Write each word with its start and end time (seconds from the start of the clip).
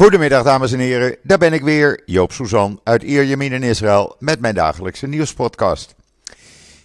Goedemiddag 0.00 0.44
dames 0.44 0.72
en 0.72 0.78
heren, 0.78 1.16
daar 1.22 1.38
ben 1.38 1.52
ik 1.52 1.62
weer, 1.62 2.02
Joop 2.06 2.32
Suzan 2.32 2.80
uit 2.84 3.02
Ierjemien 3.02 3.52
in 3.52 3.62
Israël 3.62 4.16
met 4.18 4.40
mijn 4.40 4.54
dagelijkse 4.54 5.06
nieuwspodcast. 5.06 5.94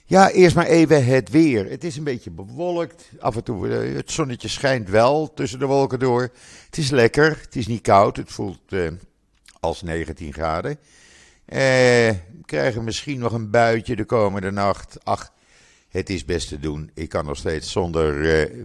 Ja, 0.05 0.29
eerst 0.29 0.55
maar 0.55 0.65
even 0.65 1.05
het 1.05 1.29
weer. 1.29 1.69
Het 1.69 1.83
is 1.83 1.97
een 1.97 2.03
beetje 2.03 2.31
bewolkt, 2.31 3.09
af 3.19 3.35
en 3.35 3.43
toe, 3.43 3.67
uh, 3.67 3.95
het 3.95 4.11
zonnetje 4.11 4.47
schijnt 4.47 4.89
wel 4.89 5.33
tussen 5.33 5.59
de 5.59 5.65
wolken 5.65 5.99
door. 5.99 6.21
Het 6.65 6.77
is 6.77 6.89
lekker, 6.89 7.39
het 7.41 7.55
is 7.55 7.67
niet 7.67 7.81
koud, 7.81 8.17
het 8.17 8.31
voelt 8.31 8.59
uh, 8.69 8.91
als 9.59 9.81
19 9.81 10.33
graden. 10.33 10.71
Uh, 10.71 10.77
we 11.47 12.17
krijgen 12.45 12.83
misschien 12.83 13.19
nog 13.19 13.33
een 13.33 13.49
buitje 13.49 13.95
de 13.95 14.05
komende 14.05 14.51
nacht. 14.51 14.97
Ach, 15.03 15.33
het 15.89 16.09
is 16.09 16.25
best 16.25 16.47
te 16.47 16.59
doen. 16.59 16.91
Ik 16.93 17.09
kan 17.09 17.25
nog 17.25 17.37
steeds 17.37 17.71
zonder 17.71 18.19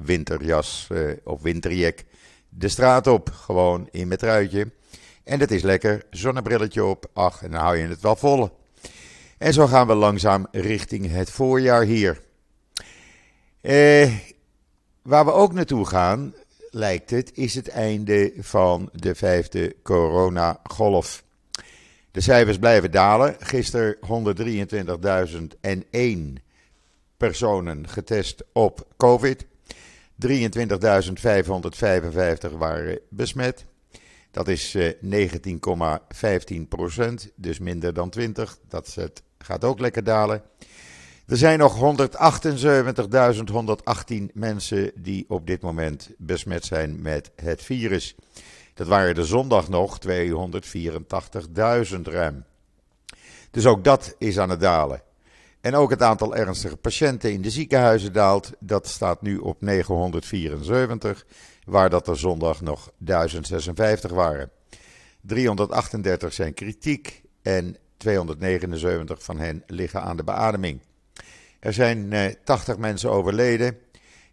winterjas 0.04 0.88
of 1.24 1.42
winterjek 1.42 2.04
de 2.50 2.68
straat 2.68 3.06
op, 3.06 3.30
gewoon 3.30 3.88
in 3.90 4.08
met 4.08 4.18
truitje. 4.18 4.70
En 5.24 5.38
dat 5.38 5.50
is 5.50 5.62
lekker, 5.62 6.06
zonnebrilletje 6.10 6.84
op, 6.84 7.10
ach, 7.12 7.42
en 7.42 7.50
dan 7.50 7.60
hou 7.60 7.76
je 7.76 7.86
het 7.86 8.00
wel 8.00 8.16
vol. 8.16 8.58
En 9.38 9.52
zo 9.52 9.66
gaan 9.66 9.86
we 9.86 9.94
langzaam 9.94 10.46
richting 10.50 11.10
het 11.10 11.30
voorjaar 11.30 11.82
hier. 11.82 12.20
Eh, 13.60 14.14
waar 15.02 15.24
we 15.24 15.32
ook 15.32 15.52
naartoe 15.52 15.86
gaan, 15.86 16.34
lijkt 16.70 17.10
het, 17.10 17.30
is 17.34 17.54
het 17.54 17.68
einde 17.68 18.32
van 18.38 18.90
de 18.92 19.14
vijfde 19.14 19.76
coronagolf. 19.82 21.22
De 22.10 22.20
cijfers 22.20 22.58
blijven 22.58 22.90
dalen. 22.90 23.36
Gisteren 23.38 23.96
123.001 24.00 26.42
personen 27.16 27.88
getest 27.88 28.44
op 28.52 28.86
COVID. 28.96 29.46
23.555 30.28 30.32
waren 32.56 32.98
besmet. 33.08 33.64
Dat 34.30 34.48
is 34.48 34.76
19,15 34.76 34.82
procent, 36.68 37.30
dus 37.34 37.58
minder 37.58 37.94
dan 37.94 38.10
20. 38.10 38.58
Dat 38.68 38.96
gaat 39.38 39.64
ook 39.64 39.80
lekker 39.80 40.04
dalen. 40.04 40.42
Er 41.26 41.36
zijn 41.36 41.58
nog 41.58 41.78
178.118 44.12 44.16
mensen 44.32 44.92
die 44.94 45.24
op 45.28 45.46
dit 45.46 45.62
moment 45.62 46.10
besmet 46.18 46.64
zijn 46.64 47.02
met 47.02 47.30
het 47.36 47.62
virus. 47.62 48.14
Dat 48.74 48.86
waren 48.86 49.14
de 49.14 49.24
zondag 49.24 49.68
nog 49.68 49.98
284.000 50.08 50.12
ruim. 52.02 52.44
Dus 53.50 53.66
ook 53.66 53.84
dat 53.84 54.14
is 54.18 54.38
aan 54.38 54.50
het 54.50 54.60
dalen. 54.60 55.02
En 55.60 55.74
ook 55.74 55.90
het 55.90 56.02
aantal 56.02 56.36
ernstige 56.36 56.76
patiënten 56.76 57.32
in 57.32 57.42
de 57.42 57.50
ziekenhuizen 57.50 58.12
daalt. 58.12 58.52
Dat 58.58 58.86
staat 58.86 59.22
nu 59.22 59.38
op 59.38 59.60
974, 59.60 61.26
waar 61.64 61.90
dat 61.90 62.08
er 62.08 62.18
zondag 62.18 62.60
nog 62.60 62.92
1056 62.98 64.10
waren. 64.10 64.50
338 65.20 66.32
zijn 66.32 66.54
kritiek 66.54 67.22
en 67.42 67.76
279 67.96 69.22
van 69.22 69.38
hen 69.38 69.62
liggen 69.66 70.02
aan 70.02 70.16
de 70.16 70.24
beademing. 70.24 70.80
Er 71.60 71.72
zijn 71.72 72.12
eh, 72.12 72.34
80 72.44 72.76
mensen 72.76 73.10
overleden 73.10 73.78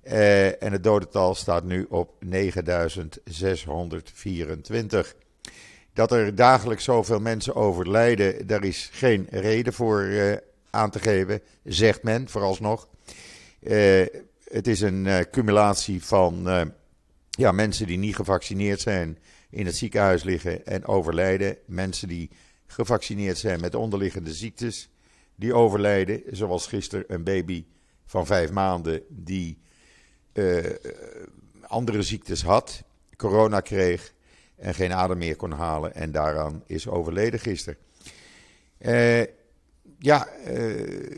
eh, 0.01 0.63
en 0.63 0.71
het 0.71 0.83
dodental 0.83 1.35
staat 1.35 1.63
nu 1.63 1.85
op 1.89 2.11
9624. 2.19 5.15
Dat 5.93 6.11
er 6.11 6.35
dagelijks 6.35 6.83
zoveel 6.83 7.19
mensen 7.19 7.55
overlijden, 7.55 8.47
daar 8.47 8.63
is 8.63 8.89
geen 8.93 9.27
reden 9.29 9.73
voor 9.73 10.01
eh, 10.01 10.37
aan 10.77 10.91
te 10.91 10.99
geven, 10.99 11.41
zegt 11.63 12.03
men 12.03 12.29
vooralsnog. 12.29 12.87
Uh, 13.59 14.05
het 14.43 14.67
is 14.67 14.81
een 14.81 15.05
uh, 15.05 15.19
cumulatie 15.31 16.03
van 16.03 16.47
uh, 16.47 16.61
ja, 17.29 17.51
mensen 17.51 17.87
die 17.87 17.97
niet 17.97 18.15
gevaccineerd 18.15 18.79
zijn, 18.81 19.17
in 19.49 19.65
het 19.65 19.75
ziekenhuis 19.75 20.23
liggen 20.23 20.65
en 20.65 20.85
overlijden. 20.85 21.57
Mensen 21.65 22.07
die 22.07 22.29
gevaccineerd 22.65 23.37
zijn 23.37 23.59
met 23.59 23.75
onderliggende 23.75 24.33
ziektes, 24.33 24.89
die 25.35 25.53
overlijden. 25.53 26.21
Zoals 26.31 26.67
gisteren 26.67 27.05
een 27.07 27.23
baby 27.23 27.65
van 28.05 28.25
vijf 28.25 28.51
maanden 28.51 29.01
die 29.09 29.57
andere 31.61 32.01
ziektes 32.01 32.43
had, 32.43 32.83
corona 33.15 33.59
kreeg 33.59 34.13
en 34.55 34.73
geen 34.73 34.93
adem 34.93 35.17
meer 35.17 35.35
kon 35.35 35.51
halen 35.51 35.95
en 35.95 36.11
daaraan 36.11 36.63
is 36.65 36.87
overleden 36.87 37.39
gisteren 37.39 37.77
ja, 39.99 40.27
uh, 40.47 41.15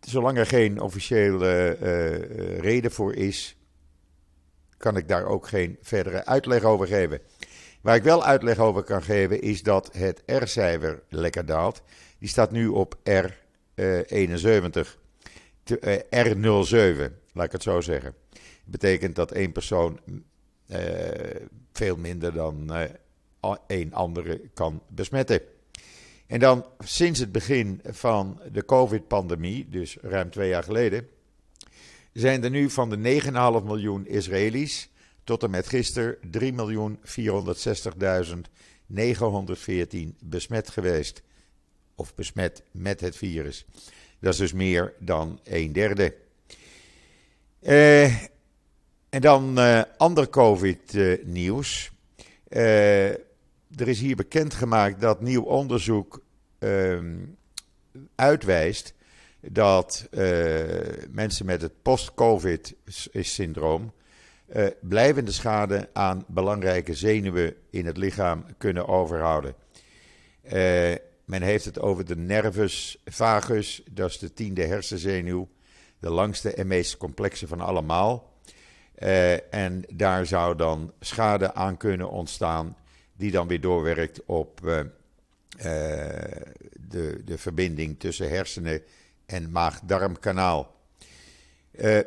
zolang 0.00 0.38
er 0.38 0.46
geen 0.46 0.80
officiële 0.80 1.76
uh, 1.82 2.58
reden 2.58 2.90
voor 2.90 3.14
is, 3.14 3.56
kan 4.76 4.96
ik 4.96 5.08
daar 5.08 5.24
ook 5.24 5.48
geen 5.48 5.78
verdere 5.82 6.24
uitleg 6.24 6.62
over 6.62 6.86
geven. 6.86 7.20
Waar 7.80 7.96
ik 7.96 8.02
wel 8.02 8.24
uitleg 8.24 8.58
over 8.58 8.82
kan 8.82 9.02
geven 9.02 9.42
is 9.42 9.62
dat 9.62 9.90
het 9.92 10.22
R-cijfer 10.26 11.02
lekker 11.08 11.46
daalt. 11.46 11.82
Die 12.18 12.28
staat 12.28 12.50
nu 12.50 12.66
op 12.66 12.94
R71, 13.10 14.86
R07, 16.16 17.12
laat 17.32 17.46
ik 17.46 17.52
het 17.52 17.62
zo 17.62 17.80
zeggen. 17.80 18.14
Dat 18.30 18.40
betekent 18.64 19.16
dat 19.16 19.32
één 19.32 19.52
persoon 19.52 20.00
veel 21.72 21.96
minder 21.96 22.32
dan 22.32 22.72
één 23.66 23.92
andere 23.92 24.40
kan 24.54 24.82
besmetten. 24.88 25.40
En 26.28 26.38
dan 26.38 26.66
sinds 26.78 27.18
het 27.18 27.32
begin 27.32 27.80
van 27.84 28.40
de 28.52 28.64
COVID-pandemie, 28.64 29.68
dus 29.68 29.96
ruim 30.00 30.30
twee 30.30 30.48
jaar 30.48 30.62
geleden, 30.62 31.08
zijn 32.12 32.44
er 32.44 32.50
nu 32.50 32.70
van 32.70 32.90
de 32.90 33.20
9,5 33.22 33.30
miljoen 33.64 34.06
Israëli's 34.06 34.90
tot 35.24 35.42
en 35.42 35.50
met 35.50 35.68
gisteren 35.68 36.16
3.460.914 36.16 36.24
besmet 40.20 40.70
geweest. 40.70 41.22
Of 41.94 42.14
besmet 42.14 42.62
met 42.70 43.00
het 43.00 43.16
virus. 43.16 43.64
Dat 44.20 44.32
is 44.32 44.38
dus 44.38 44.52
meer 44.52 44.94
dan 44.98 45.40
een 45.44 45.72
derde. 45.72 46.14
Uh, 47.62 48.22
en 49.08 49.20
dan 49.20 49.58
uh, 49.58 49.82
ander 49.96 50.28
COVID-nieuws. 50.28 51.90
Uh, 52.48 53.10
er 53.76 53.88
is 53.88 54.00
hier 54.00 54.16
bekendgemaakt 54.16 55.00
dat 55.00 55.20
nieuw 55.20 55.42
onderzoek 55.42 56.22
uh, 56.58 56.98
uitwijst 58.14 58.94
dat 59.40 60.08
uh, 60.10 60.64
mensen 61.10 61.46
met 61.46 61.62
het 61.62 61.82
post-COVID-syndroom 61.82 63.92
uh, 64.56 64.66
blijvende 64.80 65.32
schade 65.32 65.88
aan 65.92 66.24
belangrijke 66.26 66.94
zenuwen 66.94 67.54
in 67.70 67.86
het 67.86 67.96
lichaam 67.96 68.44
kunnen 68.58 68.88
overhouden. 68.88 69.54
Uh, 70.42 70.52
men 71.24 71.42
heeft 71.42 71.64
het 71.64 71.80
over 71.80 72.04
de 72.04 72.16
nervus 72.16 73.02
vagus, 73.04 73.82
dat 73.90 74.10
is 74.10 74.18
de 74.18 74.32
tiende 74.32 74.64
hersenzenuw, 74.64 75.48
de 75.98 76.10
langste 76.10 76.54
en 76.54 76.66
meest 76.66 76.96
complexe 76.96 77.46
van 77.46 77.60
allemaal. 77.60 78.36
en 79.50 79.84
daar 79.94 80.26
zou 80.26 80.56
dan 80.56 80.92
schade 81.00 81.54
aan 81.54 81.76
kunnen 81.76 82.10
ontstaan 82.10 82.76
die 83.18 83.30
dan 83.30 83.48
weer 83.48 83.60
doorwerkt 83.60 84.24
op 84.24 84.60
uh, 84.64 84.76
uh, 84.76 84.84
de, 86.88 87.20
de 87.24 87.38
verbinding 87.38 87.98
tussen 87.98 88.28
hersenen 88.28 88.82
en 89.26 89.50
maag-darmkanaal. 89.50 90.76
Uh, 91.72 91.98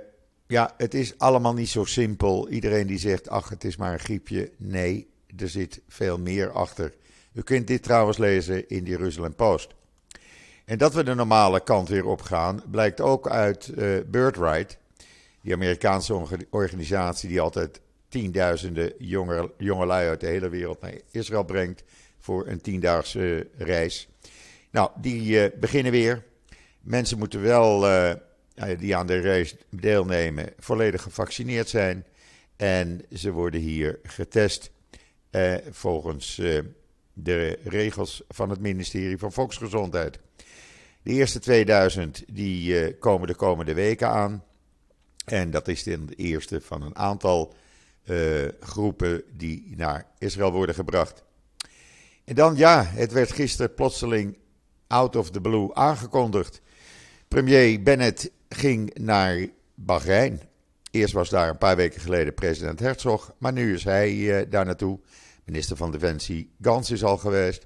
ja, 0.47 0.73
het 0.77 0.93
is 0.93 1.17
allemaal 1.17 1.53
niet 1.53 1.69
zo 1.69 1.85
simpel. 1.85 2.49
Iedereen 2.49 2.87
die 2.87 2.99
zegt, 2.99 3.29
ach, 3.29 3.49
het 3.49 3.63
is 3.63 3.75
maar 3.75 3.93
een 3.93 3.99
griepje. 3.99 4.51
Nee, 4.57 5.09
er 5.37 5.49
zit 5.49 5.81
veel 5.87 6.17
meer 6.17 6.51
achter. 6.51 6.93
U 7.33 7.41
kunt 7.41 7.67
dit 7.67 7.83
trouwens 7.83 8.17
lezen 8.17 8.69
in 8.69 8.83
de 8.83 8.89
Jerusalem 8.89 9.35
Post. 9.35 9.73
En 10.65 10.77
dat 10.77 10.93
we 10.93 11.03
de 11.03 11.15
normale 11.15 11.63
kant 11.63 11.89
weer 11.89 12.05
op 12.05 12.21
gaan, 12.21 12.63
blijkt 12.69 13.01
ook 13.01 13.29
uit 13.29 13.67
uh, 13.67 13.99
Birthright, 14.07 14.77
die 15.41 15.53
Amerikaanse 15.53 16.27
organisatie 16.49 17.29
die 17.29 17.41
altijd 17.41 17.81
tienduizenden 18.11 18.93
jonge, 18.97 19.51
jongelui 19.57 20.07
uit 20.07 20.19
de 20.19 20.27
hele 20.27 20.49
wereld 20.49 20.81
naar 20.81 20.93
Israël 21.11 21.43
brengt 21.43 21.83
voor 22.19 22.47
een 22.47 22.61
tiendaagse 22.61 23.47
reis. 23.57 24.07
Nou, 24.71 24.89
die 25.01 25.21
uh, 25.21 25.59
beginnen 25.59 25.91
weer. 25.91 26.23
Mensen 26.81 27.17
moeten 27.17 27.41
wel, 27.41 27.87
uh, 27.87 28.13
die 28.77 28.95
aan 28.95 29.07
de 29.07 29.19
reis 29.19 29.55
deelnemen, 29.69 30.53
volledig 30.59 31.01
gevaccineerd 31.01 31.69
zijn. 31.69 32.05
En 32.55 33.01
ze 33.13 33.31
worden 33.31 33.59
hier 33.59 33.99
getest 34.03 34.71
volgens 35.71 36.35
de 37.13 37.59
regels 37.63 38.23
van 38.27 38.49
het 38.49 38.59
ministerie 38.59 39.17
van 39.17 39.31
Volksgezondheid. 39.31 40.19
De 41.03 41.11
eerste 41.11 41.39
2000 41.39 42.23
die 42.27 42.93
komen 42.97 43.27
de 43.27 43.35
komende 43.35 43.73
weken 43.73 44.07
aan. 44.07 44.43
En 45.25 45.51
dat 45.51 45.67
is 45.67 45.83
de 45.83 46.05
eerste 46.15 46.61
van 46.61 46.81
een 46.81 46.95
aantal 46.95 47.53
uh, 48.03 48.47
groepen 48.59 49.23
die 49.37 49.73
naar 49.75 50.05
Israël 50.17 50.51
worden 50.51 50.75
gebracht. 50.75 51.23
En 52.23 52.35
dan 52.35 52.55
ja, 52.55 52.83
het 52.83 53.11
werd 53.11 53.31
gisteren 53.31 53.73
plotseling 53.73 54.37
out 54.87 55.15
of 55.15 55.31
the 55.31 55.41
blue 55.41 55.73
aangekondigd. 55.73 56.61
Premier 57.27 57.83
Bennett 57.83 58.31
ging 58.49 58.97
naar 58.99 59.47
Bahrein. 59.75 60.41
Eerst 60.91 61.13
was 61.13 61.29
daar 61.29 61.49
een 61.49 61.57
paar 61.57 61.75
weken 61.75 62.01
geleden 62.01 62.33
president 62.33 62.79
Herzog, 62.79 63.33
maar 63.37 63.53
nu 63.53 63.73
is 63.73 63.83
hij 63.83 64.13
uh, 64.13 64.41
daar 64.49 64.65
naartoe. 64.65 64.99
minister 65.45 65.77
van 65.77 65.91
Defensie 65.91 66.51
Gans 66.61 66.91
is 66.91 67.03
al 67.03 67.17
geweest. 67.17 67.65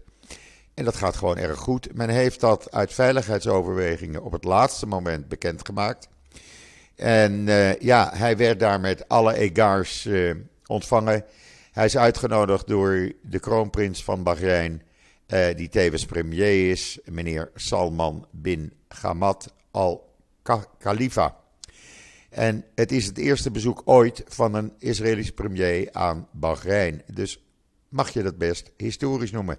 En 0.74 0.86
dat 0.86 0.96
gaat 0.96 1.16
gewoon 1.16 1.38
erg 1.38 1.60
goed. 1.60 1.94
Men 1.94 2.10
heeft 2.10 2.40
dat 2.40 2.72
uit 2.72 2.94
veiligheidsoverwegingen 2.94 4.24
op 4.24 4.32
het 4.32 4.44
laatste 4.44 4.86
moment 4.86 5.28
bekendgemaakt. 5.28 6.08
En 6.96 7.48
uh, 7.48 7.80
ja, 7.80 8.12
hij 8.14 8.38
werd 8.38 8.60
daar 8.60 8.80
met 8.80 9.08
alle 9.08 9.36
egards 9.36 10.06
uh, 10.06 10.36
ontvangen. 10.66 11.26
Hij 11.72 11.86
is 11.86 11.98
uitgenodigd 11.98 12.68
door 12.68 13.12
de 13.22 13.40
kroonprins 13.40 14.04
van 14.04 14.24
Bahrein, 14.24 14.82
uh, 15.28 15.56
die 15.56 15.70
tevens 15.70 16.06
premier 16.06 16.72
is, 16.72 17.00
meneer 17.06 17.52
Salman 17.56 18.28
bin 18.32 18.74
Hamad 18.88 19.54
al 19.72 20.16
Khalifa. 20.78 21.38
En 22.30 22.66
het 22.76 22.92
is 22.92 23.06
het 23.06 23.18
eerste 23.18 23.52
bezoek 23.52 23.82
ooit 23.86 24.24
van 24.28 24.54
een 24.54 24.74
Israëlisch 24.80 25.32
premier 25.32 25.90
aan 25.92 26.28
Bahrein. 26.32 27.02
Dus 27.14 27.44
mag 27.90 28.10
je 28.10 28.24
dat 28.24 28.38
best 28.38 28.72
historisch 28.78 29.32
noemen. 29.32 29.58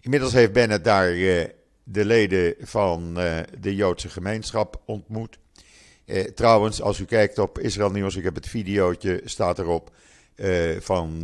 Inmiddels 0.00 0.32
heeft 0.32 0.52
Bennett 0.52 0.84
daar 0.84 1.12
de 1.84 2.04
leden 2.04 2.54
van 2.58 3.14
de 3.60 3.74
Joodse 3.74 4.08
gemeenschap 4.08 4.82
ontmoet. 4.84 5.38
Uh, 6.10 6.22
trouwens, 6.22 6.82
als 6.82 6.98
u 6.98 7.04
kijkt 7.04 7.38
op 7.38 7.58
Israël 7.58 7.90
Nieuws, 7.90 8.16
ik 8.16 8.24
heb 8.24 8.34
het 8.34 8.48
videootje, 8.48 9.20
staat 9.24 9.58
erop 9.58 9.90
van 10.80 11.22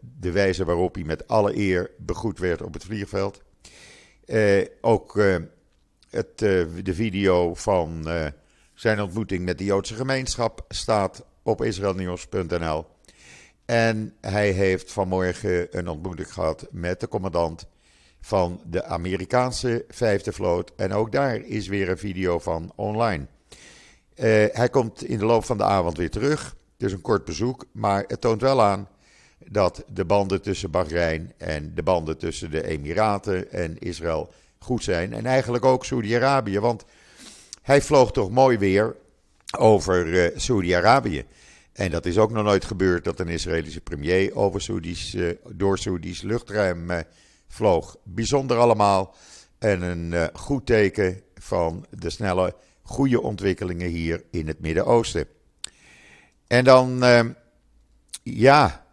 de 0.00 0.32
wijze 0.32 0.64
waarop 0.64 0.94
hij 0.94 1.04
met 1.04 1.28
alle 1.28 1.56
eer 1.56 1.90
begroet 1.98 2.38
werd 2.38 2.62
op 2.62 2.72
het 2.72 2.84
vliegveld. 2.84 3.42
ook 4.80 5.20
het, 6.10 6.38
de 6.38 6.94
video 6.94 7.54
van 7.54 8.08
zijn 8.74 9.00
ontmoeting 9.00 9.44
met 9.44 9.58
de 9.58 9.64
Joodse 9.64 9.94
gemeenschap 9.94 10.64
staat 10.68 11.24
op 11.42 11.62
israelnieuws.nl. 11.62 12.86
En 13.64 14.14
hij 14.20 14.50
heeft 14.50 14.92
vanmorgen 14.92 15.78
een 15.78 15.88
ontmoeting 15.88 16.32
gehad 16.32 16.66
met 16.70 17.00
de 17.00 17.08
commandant 17.08 17.66
van 18.20 18.60
de 18.66 18.84
Amerikaanse 18.84 19.84
vijfde 19.88 20.32
vloot. 20.32 20.72
En 20.76 20.92
ook 20.92 21.12
daar 21.12 21.36
is 21.36 21.68
weer 21.68 21.88
een 21.88 21.98
video 21.98 22.38
van 22.38 22.72
online. 22.76 23.26
Uh, 24.18 24.24
hij 24.52 24.68
komt 24.70 25.04
in 25.04 25.18
de 25.18 25.24
loop 25.24 25.44
van 25.44 25.56
de 25.56 25.64
avond 25.64 25.96
weer 25.96 26.10
terug. 26.10 26.56
Dus 26.76 26.92
een 26.92 27.00
kort 27.00 27.24
bezoek, 27.24 27.64
maar 27.72 28.04
het 28.06 28.20
toont 28.20 28.40
wel 28.40 28.62
aan 28.62 28.88
dat 29.46 29.84
de 29.92 30.04
banden 30.04 30.42
tussen 30.42 30.70
Bahrein 30.70 31.32
en 31.36 31.74
de 31.74 31.82
banden 31.82 32.18
tussen 32.18 32.50
de 32.50 32.66
Emiraten 32.66 33.52
en 33.52 33.78
Israël 33.78 34.32
goed 34.58 34.84
zijn. 34.84 35.12
En 35.12 35.26
eigenlijk 35.26 35.64
ook 35.64 35.84
Saudi-Arabië, 35.84 36.58
want 36.58 36.84
hij 37.62 37.82
vloog 37.82 38.12
toch 38.12 38.30
mooi 38.30 38.58
weer 38.58 38.96
over 39.58 40.06
uh, 40.06 40.28
Saudi-Arabië. 40.36 41.24
En 41.72 41.90
dat 41.90 42.06
is 42.06 42.18
ook 42.18 42.30
nog 42.30 42.44
nooit 42.44 42.64
gebeurd 42.64 43.04
dat 43.04 43.20
een 43.20 43.28
Israëlische 43.28 43.80
premier 43.80 44.34
over 44.34 44.60
Saudis, 44.60 45.14
uh, 45.14 45.34
door 45.48 45.78
Saudis 45.78 46.22
luchtruim 46.22 46.90
vloog. 47.48 47.96
Bijzonder 48.02 48.56
allemaal. 48.56 49.14
En 49.58 49.82
een 49.82 50.30
goed 50.32 50.66
teken 50.66 51.22
van 51.34 51.86
de 51.90 52.10
snelle, 52.10 52.54
goede 52.88 53.22
ontwikkelingen 53.22 53.88
hier 53.88 54.24
in 54.30 54.46
het 54.46 54.60
Midden-Oosten. 54.60 55.26
En 56.46 56.64
dan, 56.64 57.04
ja, 58.22 58.86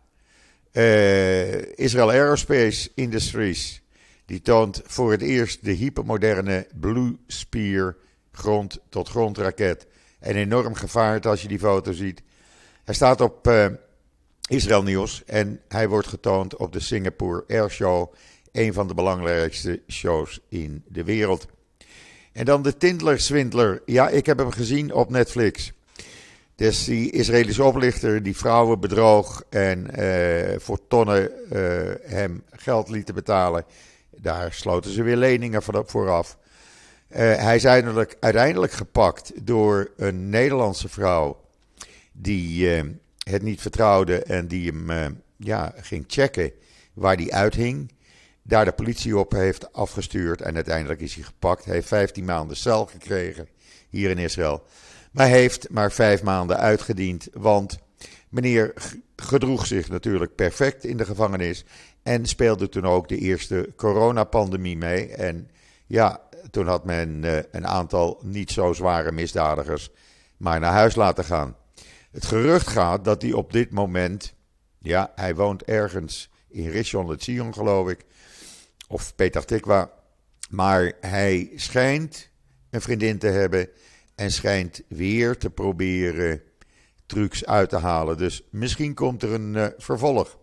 Israel 1.75 2.09
Aerospace 2.09 2.91
Industries. 2.95 3.81
Die 4.25 4.41
toont 4.41 4.81
voor 4.85 5.11
het 5.11 5.21
eerst 5.21 5.65
de 5.65 5.71
hypermoderne 5.71 6.67
Blue 6.79 7.17
Spear 7.27 7.95
grond-tot-grond 8.31 9.37
raket. 9.37 9.87
En 10.19 10.35
enorm 10.35 10.73
gevaard 10.73 11.25
als 11.25 11.41
je 11.41 11.47
die 11.47 11.59
foto 11.59 11.91
ziet. 11.91 12.21
Hij 12.83 12.93
staat 12.93 13.21
op 13.21 13.47
uh, 13.47 13.65
Israël 14.49 14.83
Nieuws 14.83 15.23
en 15.25 15.61
hij 15.67 15.87
wordt 15.87 16.07
getoond 16.07 16.55
op 16.55 16.73
de 16.73 16.79
Singapore 16.79 17.43
Air 17.47 17.69
Show. 17.69 18.13
Een 18.51 18.73
van 18.73 18.87
de 18.87 18.93
belangrijkste 18.93 19.81
shows 19.87 20.39
in 20.49 20.83
de 20.87 21.03
wereld. 21.03 21.47
En 22.35 22.45
dan 22.45 22.61
de 22.61 22.77
Tindler-swindler. 22.77 23.81
Ja, 23.85 24.09
ik 24.09 24.25
heb 24.25 24.37
hem 24.37 24.51
gezien 24.51 24.93
op 24.93 25.09
Netflix. 25.09 25.71
Dus 26.55 26.83
die 26.83 27.11
Israëlische 27.11 27.63
oplichter 27.63 28.23
die 28.23 28.37
vrouwen 28.37 28.79
bedroog 28.79 29.43
en 29.49 29.87
uh, 29.99 30.59
voor 30.59 30.79
tonnen 30.87 31.31
uh, 31.53 31.59
hem 32.01 32.43
geld 32.51 32.89
lieten 32.89 33.15
betalen. 33.15 33.65
Daar 34.09 34.53
sloten 34.53 34.91
ze 34.91 35.03
weer 35.03 35.15
leningen 35.15 35.63
vooraf. 35.63 36.37
Uh, 37.09 37.17
hij 37.17 37.55
is 37.55 37.65
uiteindelijk, 38.19 38.71
gepakt 38.71 39.31
door 39.41 39.91
een 39.97 40.29
Nederlandse 40.29 40.89
vrouw 40.89 41.41
die 42.11 42.67
het 43.29 43.41
niet 43.41 43.61
vertrouwde 43.61 44.23
en 44.23 44.47
die 44.47 44.71
hem 44.71 45.17
ja, 45.37 45.73
ging 45.81 46.03
checken 46.07 46.51
waar 46.93 47.15
hij 47.15 47.31
uithing. 47.31 47.91
Daar 48.47 48.65
de 48.65 48.71
politie 48.71 49.17
op 49.17 49.31
heeft 49.31 49.73
afgestuurd 49.73 50.41
en 50.41 50.55
uiteindelijk 50.55 51.01
is 51.01 51.15
hij 51.15 51.23
gepakt. 51.23 51.65
Hij 51.65 51.73
heeft 51.73 51.87
15 51.87 52.25
maanden 52.25 52.57
cel 52.57 52.85
gekregen 52.85 53.47
hier 53.89 54.09
in 54.09 54.17
Israël. 54.17 54.63
Maar 55.11 55.27
heeft 55.27 55.69
maar 55.69 55.91
vijf 55.91 56.23
maanden 56.23 56.57
uitgediend, 56.57 57.27
want 57.33 57.77
meneer 58.29 58.73
gedroeg 59.15 59.65
zich 59.65 59.89
natuurlijk 59.89 60.35
perfect 60.35 60.83
in 60.83 60.97
de 60.97 61.05
gevangenis 61.05 61.65
en 62.03 62.25
speelde 62.25 62.69
toen 62.69 62.85
ook 62.85 63.07
de 63.07 63.17
eerste 63.17 63.73
coronapandemie 63.75 64.77
mee. 64.77 65.07
En 65.07 65.49
ja, 65.85 66.21
toen 66.51 66.67
had 66.67 66.85
men 66.85 67.23
uh, 67.23 67.37
een 67.51 67.67
aantal 67.67 68.19
niet 68.23 68.51
zo 68.51 68.73
zware 68.73 69.11
misdadigers 69.11 69.89
maar 70.37 70.59
naar 70.59 70.73
huis 70.73 70.95
laten 70.95 71.23
gaan. 71.23 71.55
Het 72.11 72.25
gerucht 72.25 72.67
gaat 72.67 73.05
dat 73.05 73.21
hij 73.21 73.31
op 73.31 73.53
dit 73.53 73.71
moment, 73.71 74.33
ja, 74.79 75.11
hij 75.15 75.35
woont 75.35 75.63
ergens 75.63 76.29
in 76.49 76.69
Rishon 76.69 77.07
LeZion 77.07 77.53
geloof 77.53 77.89
ik, 77.89 78.05
of 78.87 79.15
Peter 79.15 79.45
Tikwa, 79.45 79.91
maar 80.49 80.93
hij 80.99 81.51
schijnt 81.55 82.29
een 82.69 82.81
vriendin 82.81 83.17
te 83.17 83.27
hebben 83.27 83.69
en 84.15 84.31
schijnt 84.31 84.81
weer 84.87 85.37
te 85.37 85.49
proberen 85.49 86.41
trucs 87.05 87.45
uit 87.45 87.69
te 87.69 87.77
halen. 87.77 88.17
Dus 88.17 88.43
misschien 88.49 88.93
komt 88.93 89.23
er 89.23 89.33
een 89.33 89.53
uh, 89.53 89.65
vervolg. 89.77 90.37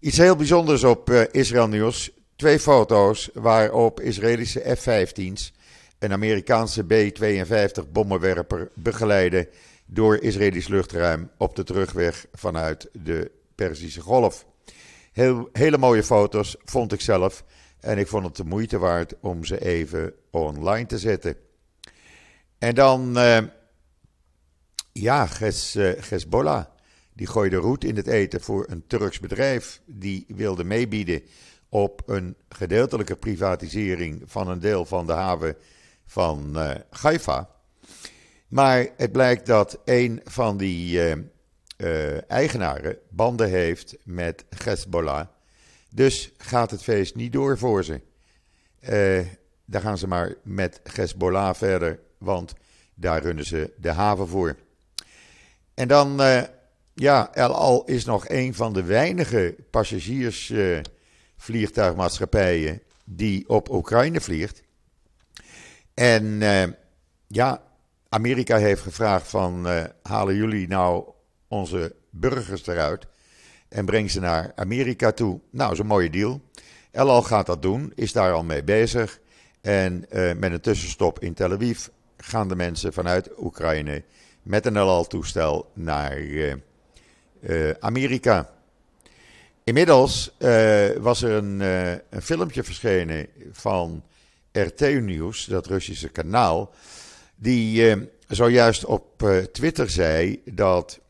Iets 0.00 0.16
heel 0.16 0.36
bijzonders 0.36 0.84
op 0.84 1.10
uh, 1.10 1.22
Israël 1.30 1.68
Nieuws. 1.68 2.10
Twee 2.36 2.58
foto's 2.58 3.30
waarop 3.32 4.00
Israëlische 4.00 4.76
F-15's 4.76 5.52
een 5.98 6.12
Amerikaanse 6.12 6.84
B-52 6.84 7.90
bommenwerper 7.92 8.70
begeleiden 8.74 9.48
door 9.86 10.16
Israëlisch 10.16 10.68
luchtruim 10.68 11.30
op 11.38 11.56
de 11.56 11.64
terugweg 11.64 12.26
vanuit 12.32 12.88
de 12.92 13.30
Perzische 13.54 14.00
Golf. 14.00 14.46
Hele 15.52 15.78
mooie 15.78 16.02
foto's 16.02 16.56
vond 16.64 16.92
ik 16.92 17.00
zelf 17.00 17.44
en 17.80 17.98
ik 17.98 18.06
vond 18.06 18.26
het 18.26 18.36
de 18.36 18.44
moeite 18.44 18.78
waard 18.78 19.14
om 19.20 19.44
ze 19.44 19.64
even 19.64 20.12
online 20.30 20.86
te 20.86 20.98
zetten. 20.98 21.36
En 22.58 22.74
dan, 22.74 23.18
uh, 23.18 23.38
ja, 24.92 25.26
Ges, 25.26 25.76
uh, 25.76 25.92
Hezbollah. 26.08 26.64
Die 27.12 27.26
gooide 27.26 27.56
roet 27.56 27.84
in 27.84 27.96
het 27.96 28.06
eten 28.06 28.40
voor 28.40 28.66
een 28.68 28.86
Turks 28.86 29.20
bedrijf. 29.20 29.80
Die 29.84 30.24
wilde 30.28 30.64
meebieden 30.64 31.22
op 31.68 32.02
een 32.06 32.36
gedeeltelijke 32.48 33.16
privatisering 33.16 34.22
van 34.26 34.48
een 34.48 34.60
deel 34.60 34.84
van 34.84 35.06
de 35.06 35.12
haven 35.12 35.56
van 36.06 36.52
uh, 36.54 36.70
Haifa. 36.90 37.50
Maar 38.48 38.88
het 38.96 39.12
blijkt 39.12 39.46
dat 39.46 39.78
een 39.84 40.20
van 40.24 40.56
die 40.56 41.00
uh, 41.76 42.12
uh, 42.12 42.30
eigenaren 42.30 42.98
banden 43.08 43.48
heeft 43.48 43.96
met 44.04 44.44
Hezbollah. 44.64 45.26
Dus 45.90 46.32
gaat 46.38 46.70
het 46.70 46.82
feest 46.82 47.14
niet 47.14 47.32
door 47.32 47.58
voor 47.58 47.84
ze. 47.84 48.00
daar 49.64 49.80
gaan 49.80 49.98
ze 49.98 50.06
maar 50.06 50.34
met 50.42 50.80
Hezbollah 50.92 51.54
verder, 51.54 52.00
want 52.18 52.54
daar 52.94 53.22
runnen 53.22 53.44
ze 53.44 53.72
de 53.76 53.90
haven 53.90 54.28
voor. 54.28 54.56
En 55.74 55.88
dan, 55.88 56.20
ja, 56.94 57.34
El 57.34 57.54
Al 57.54 57.84
is 57.84 58.04
nog 58.04 58.28
een 58.28 58.54
van 58.54 58.72
de 58.72 58.82
weinige 58.82 59.56
passagiers 59.70 60.52
vliegtuigmaatschappijen 61.36 62.82
die 63.04 63.48
op 63.48 63.70
Oekraïne 63.70 64.20
vliegt. 64.20 64.62
En 65.94 66.24
uh, 66.24 66.62
ja, 67.26 67.62
Amerika 68.08 68.56
heeft 68.56 68.82
gevraagd 68.82 69.28
van 69.28 69.66
uh, 69.66 69.84
halen 70.02 70.34
jullie 70.34 70.68
nou 70.68 71.04
onze 71.48 71.94
burgers 72.10 72.66
eruit 72.66 73.06
en 73.68 73.84
breng 73.84 74.10
ze 74.10 74.20
naar 74.20 74.52
Amerika 74.54 75.12
toe. 75.12 75.40
Nou, 75.50 75.72
is 75.72 75.78
een 75.78 75.86
mooie 75.86 76.10
deal. 76.10 76.40
El 76.90 77.10
Al 77.10 77.22
gaat 77.22 77.46
dat 77.46 77.62
doen, 77.62 77.92
is 77.94 78.12
daar 78.12 78.32
al 78.32 78.44
mee 78.44 78.64
bezig. 78.64 79.20
En 79.60 80.06
uh, 80.12 80.32
met 80.34 80.52
een 80.52 80.60
tussenstop 80.60 81.20
in 81.20 81.34
Tel 81.34 81.52
Aviv 81.52 81.86
gaan 82.16 82.48
de 82.48 82.56
mensen 82.56 82.92
vanuit 82.92 83.30
Oekraïne 83.38 84.02
met 84.42 84.66
een 84.66 84.76
El 84.76 84.88
Al 84.88 85.06
toestel 85.06 85.70
naar 85.74 86.18
Amerika. 87.80 88.50
Inmiddels 89.64 90.36
was 90.98 91.22
er 91.22 91.30
een, 91.30 91.60
een, 91.60 92.22
filmpje 92.22 92.62
verschenen 92.64 93.26
van 93.52 94.02
RT 94.52 94.80
Nieuws, 94.80 95.44
dat 95.44 95.66
Russische 95.66 96.08
kanaal, 96.08 96.74
die 97.36 97.96
zojuist 98.28 98.84
op 98.84 99.24
Twitter 99.52 99.90
zei 99.90 100.42
dat 100.44 101.00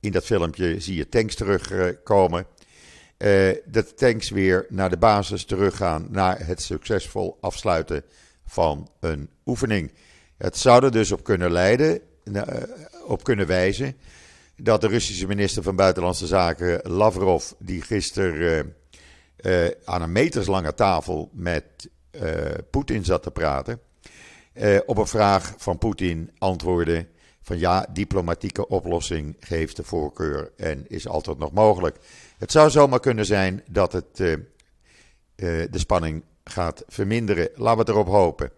in 0.00 0.12
dat 0.12 0.24
filmpje 0.24 0.80
zie 0.80 0.96
je 0.96 1.08
tanks 1.08 1.34
terugkomen. 1.34 2.46
Uh, 3.18 3.50
dat 3.64 3.96
tanks 3.96 4.30
weer 4.30 4.66
naar 4.68 4.90
de 4.90 4.96
basis 4.96 5.44
teruggaan, 5.44 6.06
naar 6.10 6.46
het 6.46 6.62
succesvol 6.62 7.38
afsluiten 7.40 8.02
van 8.46 8.90
een 9.00 9.30
oefening. 9.46 9.92
Het 10.36 10.56
zou 10.56 10.84
er 10.84 10.90
dus 10.90 11.12
op 11.12 11.24
kunnen 11.24 11.52
leiden, 11.52 12.00
op 13.06 13.24
kunnen 13.24 13.46
wijzen, 13.46 13.96
dat 14.56 14.80
de 14.80 14.88
Russische 14.88 15.26
minister 15.26 15.62
van 15.62 15.76
Buitenlandse 15.76 16.26
Zaken, 16.26 16.80
Lavrov, 16.90 17.50
die 17.58 17.82
gisteren 17.82 18.74
aan 19.84 20.02
een 20.02 20.12
meterslange 20.12 20.74
tafel 20.74 21.30
met 21.32 21.64
Poetin 22.70 23.04
zat 23.04 23.22
te 23.22 23.30
praten, 23.30 23.80
op 24.86 24.98
een 24.98 25.06
vraag 25.06 25.54
van 25.56 25.78
Poetin 25.78 26.30
antwoordde 26.38 27.06
van 27.48 27.58
ja, 27.58 27.86
diplomatieke 27.92 28.68
oplossing 28.68 29.36
geeft 29.40 29.76
de 29.76 29.82
voorkeur 29.82 30.52
en 30.56 30.84
is 30.88 31.08
altijd 31.08 31.38
nog 31.38 31.52
mogelijk. 31.52 31.96
Het 32.38 32.52
zou 32.52 32.70
zomaar 32.70 33.00
kunnen 33.00 33.26
zijn 33.26 33.62
dat 33.70 33.92
het 33.92 34.16
de 35.36 35.68
spanning 35.70 36.22
gaat 36.44 36.84
verminderen. 36.86 37.50
Laten 37.54 37.84
we 37.84 37.92
erop 37.92 38.06
hopen. 38.06 38.50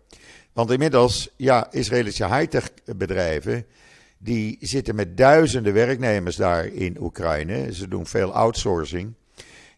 Want 0.53 0.71
inmiddels, 0.71 1.35
ja, 1.37 1.73
Israëlische 1.73 2.27
high-tech 2.27 2.71
bedrijven 2.97 3.67
die 4.19 4.57
zitten 4.61 4.95
met 4.95 5.17
duizenden 5.17 5.73
werknemers 5.73 6.37
daar 6.37 6.67
in 6.67 6.97
Oekraïne. 7.01 7.75
Ze 7.75 7.89
doen 7.89 8.07
veel 8.07 8.33
outsourcing. 8.33 9.15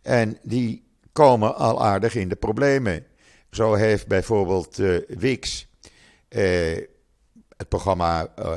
En 0.02 0.38
die 0.42 0.84
komen 1.12 1.56
al 1.56 1.84
aardig 1.84 2.14
in 2.14 2.28
de 2.28 2.36
problemen. 2.36 3.06
Zo 3.50 3.74
heeft 3.74 4.06
bijvoorbeeld 4.06 4.78
uh, 4.78 5.00
Wix, 5.08 5.68
het 7.62 7.70
programma 7.70 8.28
uh, 8.38 8.54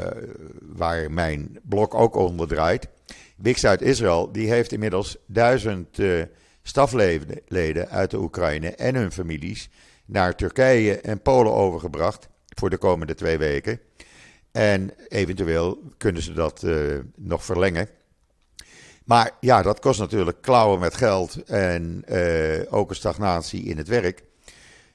waar 0.61 1.11
mijn 1.11 1.59
blog 1.63 1.91
ook 1.91 2.15
onder 2.15 2.47
draait. 2.47 2.87
Wix 3.35 3.65
uit 3.65 3.81
Israël, 3.81 4.31
die 4.31 4.49
heeft 4.49 4.71
inmiddels 4.71 5.17
duizend 5.25 5.99
stafleden 6.61 7.89
uit 7.89 8.11
de 8.11 8.17
Oekraïne 8.17 8.75
en 8.75 8.95
hun 8.95 9.11
families 9.11 9.69
naar 10.05 10.35
Turkije 10.35 10.99
en 10.99 11.21
Polen 11.21 11.53
overgebracht 11.53 12.27
voor 12.55 12.69
de 12.69 12.77
komende 12.77 13.15
twee 13.15 13.37
weken. 13.37 13.79
En 14.51 14.93
eventueel 15.07 15.79
kunnen 15.97 16.21
ze 16.21 16.33
dat 16.33 16.63
uh, 16.63 16.99
nog 17.15 17.43
verlengen. 17.43 17.89
Maar 19.05 19.31
ja, 19.39 19.61
dat 19.61 19.79
kost 19.79 19.99
natuurlijk 19.99 20.41
klauwen 20.41 20.79
met 20.79 20.95
geld 20.95 21.43
en 21.43 22.03
uh, 22.09 22.61
ook 22.69 22.89
een 22.89 22.95
stagnatie 22.95 23.63
in 23.63 23.77
het 23.77 23.87
werk. 23.87 24.23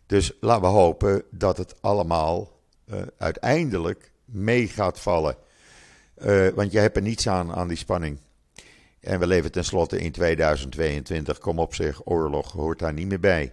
Dus 0.06 0.32
laten 0.40 0.62
we 0.62 0.68
hopen 0.68 1.22
dat 1.30 1.56
het 1.56 1.74
allemaal 1.80 2.59
uh, 2.92 3.02
uiteindelijk 3.18 4.12
mee 4.24 4.68
gaat 4.68 5.00
vallen. 5.00 5.36
want 6.54 6.72
je 6.72 6.78
hebt 6.78 6.96
er 6.96 7.02
niets 7.02 7.28
aan 7.28 7.52
aan 7.52 7.68
die 7.68 7.76
spanning. 7.76 8.18
En 9.00 9.18
we 9.18 9.26
leven 9.26 9.52
tenslotte 9.52 9.98
in 9.98 10.12
2022. 10.12 11.38
Kom 11.38 11.58
op 11.58 11.74
zich, 11.74 12.00
oorlog 12.04 12.52
hoort 12.52 12.78
daar 12.78 12.92
niet 12.92 13.06
meer 13.06 13.20
bij. 13.20 13.52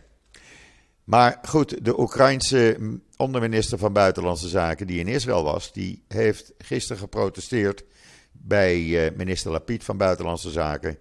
Maar 1.03 1.39
goed, 1.41 1.85
de 1.85 1.99
Oekraïnse 1.99 2.77
onderminister 3.17 3.77
van 3.77 3.93
Buitenlandse 3.93 4.47
Zaken, 4.47 4.87
die 4.87 4.99
in 4.99 5.07
Israël 5.07 5.43
was, 5.43 5.73
die 5.73 6.03
heeft 6.07 6.53
gisteren 6.57 7.01
geprotesteerd 7.01 7.83
bij 8.31 9.05
eh, 9.05 9.15
minister 9.15 9.51
Lapid 9.51 9.83
van 9.83 9.97
Buitenlandse 9.97 10.51
Zaken, 10.51 10.97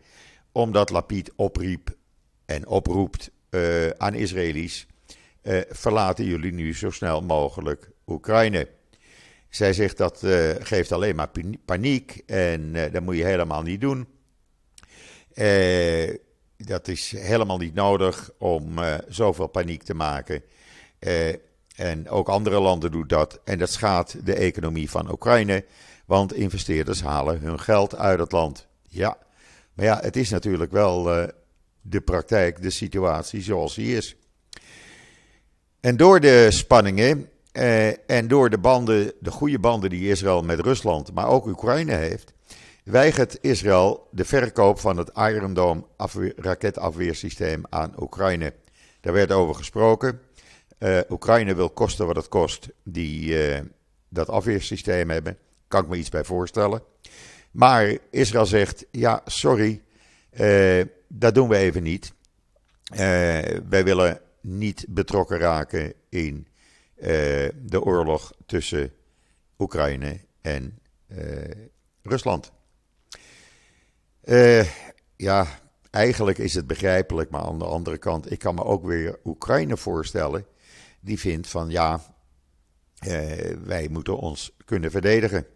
omdat 0.52 0.90
Lapid 0.90 1.32
opriep 1.36 1.96
en 2.44 2.66
oproept 2.66 3.30
aan 3.96 4.14
Israëli's: 4.14 4.86
verlaten 5.68 6.24
jullie 6.24 6.52
nu 6.52 6.74
zo 6.74 6.90
snel 6.90 7.22
mogelijk 7.22 7.90
Oekraïne. 8.06 8.68
Zij 9.48 9.72
zegt 9.72 9.96
dat 9.96 10.22
uh, 10.22 10.50
geeft 10.58 10.92
alleen 10.92 11.16
maar 11.16 11.30
paniek 11.64 12.22
en 12.26 12.72
dat 12.92 13.02
moet 13.02 13.16
je 13.16 13.24
helemaal 13.24 13.62
niet 13.62 13.80
doen. 13.80 14.06
dat 16.56 16.88
is 16.88 17.10
helemaal 17.10 17.58
niet 17.58 17.74
nodig 17.74 18.30
om 18.38 18.78
zoveel 19.08 19.46
paniek 19.46 19.82
te 19.82 19.94
maken. 19.94 20.42
En 21.76 22.08
ook 22.08 22.28
andere 22.28 22.60
landen 22.60 22.90
doen 22.90 23.06
dat. 23.06 23.40
En 23.44 23.58
dat 23.58 23.70
schaadt 23.70 24.26
de 24.26 24.34
economie 24.34 24.90
van 24.90 25.10
Oekraïne. 25.10 25.64
Want 26.06 26.34
investeerders 26.34 27.02
halen 27.02 27.40
hun 27.40 27.60
geld 27.60 27.96
uit 27.96 28.18
het 28.18 28.32
land. 28.32 28.66
Ja, 28.88 29.18
maar 29.72 29.84
ja, 29.84 30.00
het 30.00 30.16
is 30.16 30.30
natuurlijk 30.30 30.72
wel 30.72 31.02
de 31.80 32.00
praktijk, 32.00 32.62
de 32.62 32.70
situatie 32.70 33.42
zoals 33.42 33.74
die 33.74 33.96
is. 33.96 34.16
En 35.80 35.96
door 35.96 36.20
de 36.20 36.46
spanningen 36.50 37.28
uh, 37.56 38.10
en 38.10 38.28
door 38.28 38.50
de 38.50 38.58
banden, 38.58 39.12
de 39.20 39.30
goede 39.30 39.58
banden 39.58 39.90
die 39.90 40.10
Israël 40.10 40.42
met 40.42 40.60
Rusland, 40.60 41.12
maar 41.12 41.28
ook 41.28 41.46
Oekraïne 41.46 41.94
heeft, 41.94 42.32
weigert 42.84 43.38
Israël 43.40 44.08
de 44.10 44.24
verkoop 44.24 44.78
van 44.78 44.96
het 44.96 45.10
Iron 45.14 45.54
Dome 45.54 45.84
raketafweersysteem 46.36 47.62
aan 47.68 47.94
Oekraïne. 47.98 48.52
Daar 49.00 49.12
werd 49.12 49.32
over 49.32 49.54
gesproken. 49.54 50.20
Uh, 50.78 50.98
Oekraïne 51.08 51.54
wil 51.54 51.70
kosten 51.70 52.06
wat 52.06 52.16
het 52.16 52.28
kost, 52.28 52.68
die 52.84 53.48
uh, 53.48 53.60
dat 54.08 54.28
afweersysteem 54.28 55.10
hebben. 55.10 55.38
Kan 55.68 55.82
ik 55.82 55.88
me 55.88 55.96
iets 55.96 56.08
bij 56.08 56.24
voorstellen. 56.24 56.82
Maar 57.50 57.96
Israël 58.10 58.46
zegt: 58.46 58.86
ja, 58.90 59.20
sorry, 59.24 59.82
dat 61.08 61.34
doen 61.34 61.48
we 61.48 61.56
even 61.56 61.82
niet. 61.82 62.12
wij 63.68 63.84
willen 63.84 64.20
niet 64.40 64.84
betrokken 64.88 65.38
raken 65.38 65.92
in 66.08 66.46
de 66.96 67.80
oorlog 67.80 68.32
tussen 68.46 68.92
Oekraïne 69.58 70.20
en 70.40 70.78
Rusland. 72.02 72.52
ja, 75.16 75.46
eigenlijk 75.90 76.38
is 76.38 76.54
het 76.54 76.66
begrijpelijk, 76.66 77.30
maar 77.30 77.40
aan 77.40 77.58
de 77.58 77.64
andere 77.64 77.98
kant, 77.98 78.30
ik 78.30 78.38
kan 78.38 78.54
me 78.54 78.64
ook 78.64 78.84
weer 78.84 79.18
Oekraïne 79.24 79.76
voorstellen 79.76 80.46
die 81.00 81.18
vindt 81.18 81.48
van 81.48 81.70
ja, 81.70 82.00
eh, 82.98 83.56
wij 83.64 83.88
moeten 83.90 84.16
ons 84.16 84.56
kunnen 84.64 84.90
verdedigen. 84.90 85.46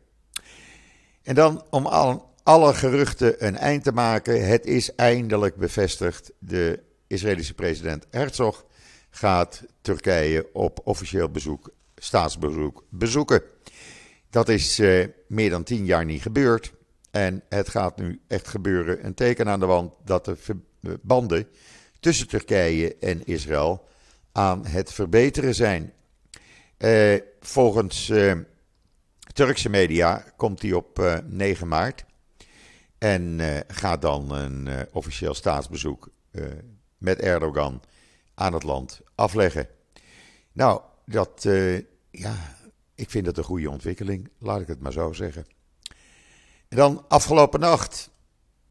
En 1.23 1.35
dan 1.35 1.65
om 1.71 1.87
al, 1.87 2.35
alle 2.43 2.75
geruchten 2.75 3.47
een 3.47 3.57
eind 3.57 3.85
te 3.85 3.93
maken, 3.93 4.47
het 4.47 4.67
is 4.67 4.95
eindelijk 4.95 5.57
bevestigd. 5.57 6.33
De 6.39 6.83
Israëlische 7.07 7.55
president 7.55 8.07
Herzog 8.11 8.65
gaat 9.11 9.62
Turkije 9.81 10.49
op 10.52 10.81
officieel 10.85 11.29
bezoek, 11.29 11.71
staatsbezoek, 11.97 12.85
bezoeken. 12.88 13.43
Dat 14.31 14.49
is 14.49 14.79
eh, 14.79 15.07
meer 15.26 15.50
dan 15.50 15.62
tien 15.62 15.85
jaar 15.85 16.05
niet 16.05 16.23
gebeurd. 16.23 16.73
En 17.11 17.43
het 17.49 17.69
gaat 17.69 17.97
nu 17.97 18.21
echt 18.26 18.49
gebeuren. 18.49 19.05
Een 19.05 19.14
teken 19.14 19.49
aan 19.49 19.61
de 19.61 19.67
wand 19.67 19.93
dat 20.05 20.25
de 20.25 20.99
banden 21.02 21.49
tussen 22.00 22.29
Turkije 22.29 22.97
en 22.97 23.25
Israël 23.25 23.88
aan 24.33 24.67
het 24.67 24.93
verbeteren 24.93 25.55
zijn. 25.55 25.93
Uh, 26.79 27.21
volgens 27.40 28.09
uh, 28.09 28.33
Turkse 29.33 29.69
media 29.69 30.25
komt 30.37 30.62
hij 30.62 30.73
op 30.73 30.99
uh, 30.99 31.17
eh, 31.17 31.25
9 31.26 31.69
maart 31.69 32.05
en 32.99 33.40
gaat 33.69 34.02
dan 34.02 34.31
een 34.31 34.69
officieel 34.93 35.35
staatsbezoek 35.35 36.09
met 36.99 37.19
Erdogan 37.21 37.83
aan 38.41 38.53
het 38.53 38.63
land 38.63 39.01
afleggen. 39.15 39.69
Nou, 40.53 40.81
dat, 41.07 41.49
ja, 42.11 42.57
ik 42.95 43.11
vind 43.11 43.25
dat 43.25 43.37
een 43.37 43.45
goede 43.45 43.71
ontwikkeling, 43.71 44.31
laat 44.39 44.61
ik 44.61 44.67
het 44.67 44.81
maar 44.81 44.93
zo 44.93 45.13
zeggen. 45.13 45.47
En 46.69 46.77
dan 46.77 47.05
afgelopen 47.09 47.61
nacht 47.61 48.11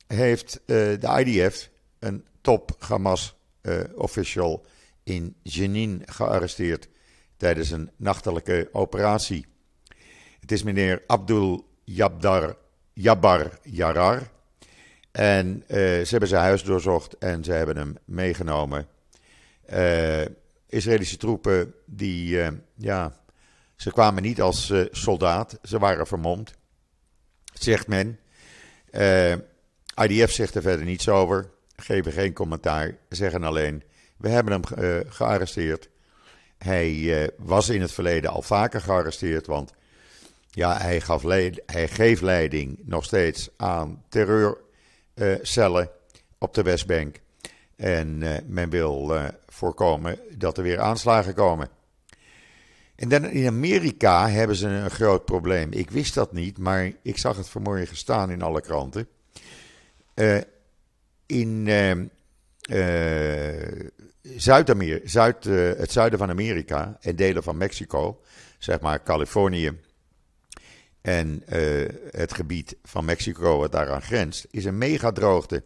heeft 0.07 0.59
de 0.65 1.23
IDF 1.25 1.69
een 1.99 2.25
top 2.41 2.75
Hamas 2.79 3.35
official 3.95 4.65
in 5.03 5.35
Jenin 5.43 6.01
gearresteerd 6.05 6.89
tijdens 7.37 7.71
een 7.71 7.91
nachtelijke 7.95 8.69
operatie. 8.71 9.45
Het 10.39 10.51
is 10.51 10.63
meneer 10.63 11.03
Abdul 11.07 11.67
Jabdar, 11.83 12.57
Jabbar 12.93 13.59
Yarar. 13.63 14.31
En 15.11 15.63
ze 15.67 16.07
hebben 16.09 16.29
zijn 16.29 16.43
huis 16.43 16.63
doorzocht 16.63 17.17
en 17.17 17.43
ze 17.43 17.51
hebben 17.51 17.77
hem 17.77 17.97
meegenomen. 18.05 18.87
Uh, 19.73 20.25
Israëlische 20.67 21.17
troepen 21.17 21.73
die, 21.85 22.35
uh, 22.35 22.47
ja, 22.75 23.13
ze 23.75 23.91
kwamen 23.91 24.23
niet 24.23 24.41
als 24.41 24.73
soldaat, 24.91 25.59
ze 25.63 25.79
waren 25.79 26.07
vermomd, 26.07 26.53
zegt 27.53 27.87
men. 27.87 28.19
IDF 30.03 30.31
zegt 30.31 30.55
er 30.55 30.61
verder 30.61 30.85
niets 30.85 31.09
over, 31.09 31.49
geven 31.75 32.11
geen 32.11 32.33
commentaar, 32.33 32.97
zeggen 33.09 33.43
alleen 33.43 33.83
we 34.17 34.29
hebben 34.29 34.53
hem 34.53 35.05
gearresteerd. 35.09 35.89
Hij 36.57 37.31
was 37.37 37.69
in 37.69 37.81
het 37.81 37.91
verleden 37.91 38.29
al 38.29 38.41
vaker 38.41 38.81
gearresteerd, 38.81 39.47
want 39.47 39.73
ja, 40.51 40.77
hij, 40.77 41.01
gaf 41.01 41.23
hij 41.65 41.87
geeft 41.87 42.21
leiding 42.21 42.79
nog 42.83 43.03
steeds 43.03 43.49
aan 43.57 44.03
terreurcellen 44.09 45.89
op 46.37 46.53
de 46.53 46.61
Westbank. 46.61 47.19
En 47.75 48.17
men 48.47 48.69
wil 48.69 49.31
voorkomen 49.59 50.19
dat 50.37 50.57
er 50.57 50.63
weer 50.63 50.79
aanslagen 50.79 51.33
komen. 51.33 51.69
En 52.95 53.09
dan 53.09 53.25
in 53.25 53.47
Amerika 53.47 54.29
hebben 54.29 54.55
ze 54.55 54.67
een 54.67 54.89
groot 54.89 55.25
probleem. 55.25 55.71
Ik 55.71 55.91
wist 55.91 56.13
dat 56.13 56.33
niet, 56.33 56.57
maar 56.57 56.91
ik 57.01 57.17
zag 57.17 57.37
het 57.37 57.49
vanmorgen 57.49 57.95
staan 57.95 58.31
in 58.31 58.41
alle 58.41 58.61
kranten. 58.61 59.07
in 61.25 61.67
Zuid-Amerika, 64.21 65.07
Zuid, 65.07 65.43
het 65.77 65.91
zuiden 65.91 66.19
van 66.19 66.29
Amerika 66.29 66.97
en 67.01 67.15
delen 67.15 67.43
van 67.43 67.57
Mexico, 67.57 68.21
zeg 68.57 68.79
maar 68.79 69.03
Californië 69.03 69.79
en 71.01 71.43
het 72.11 72.33
gebied 72.33 72.75
van 72.83 73.05
Mexico 73.05 73.57
wat 73.57 73.71
daaraan 73.71 74.01
grenst, 74.01 74.47
is 74.51 74.65
een 74.65 74.77
megadroogte. 74.77 75.63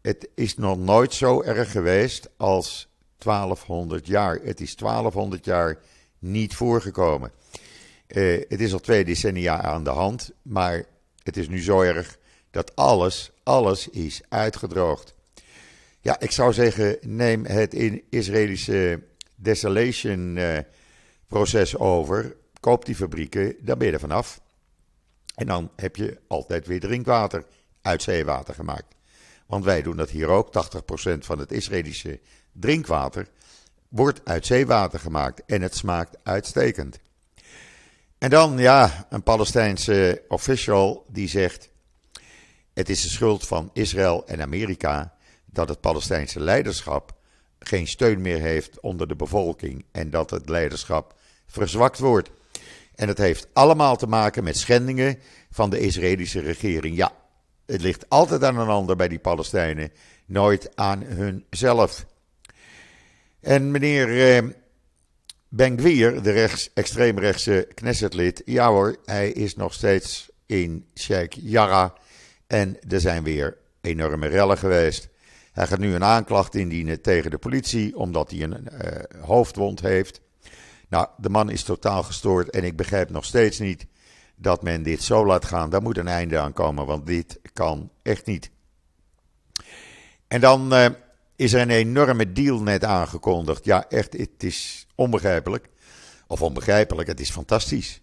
Het 0.00 0.28
is 0.34 0.56
nog 0.56 0.78
nooit 0.78 1.14
zo 1.14 1.42
erg 1.42 1.70
geweest 1.70 2.30
als 2.36 2.93
1200 3.24 4.06
jaar. 4.06 4.40
Het 4.42 4.60
is 4.60 4.76
1200 4.76 5.44
jaar 5.44 5.78
niet 6.18 6.54
voorgekomen. 6.54 7.32
Uh, 8.08 8.42
het 8.48 8.60
is 8.60 8.72
al 8.72 8.80
twee 8.80 9.04
decennia 9.04 9.60
aan 9.60 9.84
de 9.84 9.90
hand, 9.90 10.30
maar 10.42 10.84
het 11.22 11.36
is 11.36 11.48
nu 11.48 11.62
zo 11.62 11.80
erg 11.80 12.18
dat 12.50 12.76
alles, 12.76 13.32
alles 13.42 13.88
is 13.88 14.20
uitgedroogd. 14.28 15.14
Ja, 16.00 16.20
ik 16.20 16.30
zou 16.30 16.52
zeggen, 16.52 16.96
neem 17.00 17.44
het 17.44 17.74
Israëlische 18.10 19.02
desolation 19.36 20.36
uh, 20.36 20.58
proces 21.26 21.76
over, 21.76 22.36
koop 22.60 22.84
die 22.84 22.94
fabrieken, 22.94 23.56
daar 23.60 23.76
ben 23.76 23.86
je 23.86 23.92
er 23.92 24.00
vanaf. 24.00 24.40
En 25.34 25.46
dan 25.46 25.70
heb 25.76 25.96
je 25.96 26.18
altijd 26.26 26.66
weer 26.66 26.80
drinkwater 26.80 27.44
uit 27.82 28.02
zeewater 28.02 28.54
gemaakt. 28.54 28.94
Want 29.46 29.64
wij 29.64 29.82
doen 29.82 29.96
dat 29.96 30.10
hier 30.10 30.28
ook. 30.28 30.46
80% 30.46 31.18
van 31.18 31.38
het 31.38 31.52
Israëlische 31.52 32.20
drinkwater 32.54 33.28
wordt 33.88 34.20
uit 34.24 34.46
zeewater 34.46 35.00
gemaakt. 35.00 35.42
En 35.46 35.62
het 35.62 35.76
smaakt 35.76 36.16
uitstekend. 36.22 36.98
En 38.18 38.30
dan, 38.30 38.58
ja, 38.58 39.06
een 39.10 39.22
Palestijnse 39.22 40.22
official 40.28 41.04
die 41.08 41.28
zegt: 41.28 41.70
Het 42.74 42.88
is 42.88 43.02
de 43.02 43.08
schuld 43.08 43.46
van 43.46 43.70
Israël 43.72 44.26
en 44.26 44.40
Amerika 44.40 45.14
dat 45.44 45.68
het 45.68 45.80
Palestijnse 45.80 46.40
leiderschap 46.40 47.14
geen 47.58 47.86
steun 47.86 48.20
meer 48.20 48.40
heeft 48.40 48.80
onder 48.80 49.08
de 49.08 49.16
bevolking 49.16 49.84
en 49.92 50.10
dat 50.10 50.30
het 50.30 50.48
leiderschap 50.48 51.14
verzwakt 51.46 51.98
wordt. 51.98 52.30
En 52.94 53.08
het 53.08 53.18
heeft 53.18 53.46
allemaal 53.52 53.96
te 53.96 54.06
maken 54.06 54.44
met 54.44 54.58
schendingen 54.58 55.18
van 55.50 55.70
de 55.70 55.78
Israëlische 55.78 56.40
regering. 56.40 56.96
Ja, 56.96 57.12
het 57.66 57.80
ligt 57.80 58.08
altijd 58.08 58.44
aan 58.44 58.58
een 58.58 58.68
ander 58.68 58.96
bij 58.96 59.08
die 59.08 59.18
Palestijnen, 59.18 59.92
nooit 60.26 60.76
aan 60.76 61.02
hunzelf. 61.02 62.06
En 63.44 63.70
meneer 63.70 64.36
eh, 64.36 64.50
Ben 65.48 65.78
Gvir, 65.78 66.22
de 66.22 66.30
rechts, 66.30 66.70
extreemrechtse 66.74 67.68
Knessetlid, 67.74 68.42
ja 68.44 68.68
hoor, 68.68 68.96
hij 69.04 69.30
is 69.30 69.56
nog 69.56 69.72
steeds 69.72 70.30
in 70.46 70.86
Sheikh 70.94 71.36
Jarrah. 71.40 71.90
En 72.46 72.78
er 72.88 73.00
zijn 73.00 73.22
weer 73.22 73.56
enorme 73.80 74.26
rellen 74.26 74.58
geweest. 74.58 75.08
Hij 75.52 75.66
gaat 75.66 75.78
nu 75.78 75.94
een 75.94 76.04
aanklacht 76.04 76.54
indienen 76.54 77.00
tegen 77.00 77.30
de 77.30 77.38
politie, 77.38 77.96
omdat 77.96 78.30
hij 78.30 78.42
een 78.42 78.68
uh, 78.72 79.24
hoofdwond 79.24 79.80
heeft. 79.80 80.20
Nou, 80.88 81.06
de 81.16 81.28
man 81.28 81.50
is 81.50 81.62
totaal 81.62 82.02
gestoord 82.02 82.50
en 82.50 82.64
ik 82.64 82.76
begrijp 82.76 83.10
nog 83.10 83.24
steeds 83.24 83.58
niet 83.58 83.86
dat 84.36 84.62
men 84.62 84.82
dit 84.82 85.02
zo 85.02 85.26
laat 85.26 85.44
gaan. 85.44 85.70
Daar 85.70 85.82
moet 85.82 85.98
een 85.98 86.08
einde 86.08 86.38
aan 86.38 86.52
komen, 86.52 86.86
want 86.86 87.06
dit 87.06 87.40
kan 87.52 87.90
echt 88.02 88.26
niet. 88.26 88.50
En 90.28 90.40
dan 90.40 90.74
uh, 90.74 90.86
is 91.44 91.52
er 91.52 91.60
een 91.60 91.70
enorme 91.70 92.32
deal 92.32 92.62
net 92.62 92.84
aangekondigd. 92.84 93.64
Ja, 93.64 93.88
echt, 93.88 94.12
het 94.12 94.42
is 94.42 94.86
onbegrijpelijk. 94.94 95.68
Of 96.26 96.42
onbegrijpelijk, 96.42 97.08
het 97.08 97.20
is 97.20 97.30
fantastisch. 97.30 98.00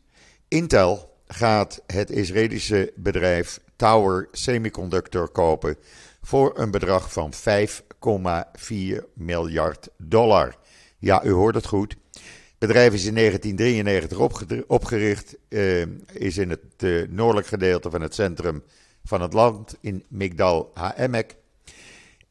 Intel 0.47 1.17
gaat 1.27 1.81
het 1.87 2.09
Israëlische 2.09 2.93
bedrijf 2.95 3.59
Tower 3.75 4.27
Semiconductor 4.31 5.29
kopen 5.29 5.77
voor 6.21 6.59
een 6.59 6.71
bedrag 6.71 7.11
van 7.11 7.33
5,4 7.33 9.03
miljard 9.13 9.89
dollar. 9.97 10.55
Ja, 10.97 11.23
u 11.23 11.31
hoort 11.31 11.55
het 11.55 11.67
goed. 11.67 11.95
Het 12.11 12.59
bedrijf 12.59 12.93
is 12.93 13.05
in 13.05 13.15
1993 13.15 14.63
opgericht, 14.67 15.37
uh, 15.49 15.85
is 16.13 16.37
in 16.37 16.49
het 16.49 16.83
uh, 16.83 17.07
noordelijk 17.09 17.47
gedeelte 17.47 17.89
van 17.89 18.01
het 18.01 18.15
centrum 18.15 18.63
van 19.03 19.21
het 19.21 19.33
land, 19.33 19.75
in 19.79 20.05
Migdal 20.07 20.71
HaEmek. 20.73 21.39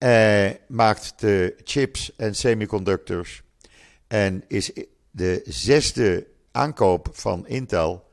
Uh, 0.04 0.50
maakt 0.68 1.20
de 1.20 1.56
chips 1.64 2.16
en 2.16 2.34
semiconductors 2.34 3.42
en 4.06 4.44
is 4.48 4.72
de 5.10 5.42
zesde 5.44 6.26
aankoop 6.50 7.08
van 7.12 7.46
Intel 7.46 8.08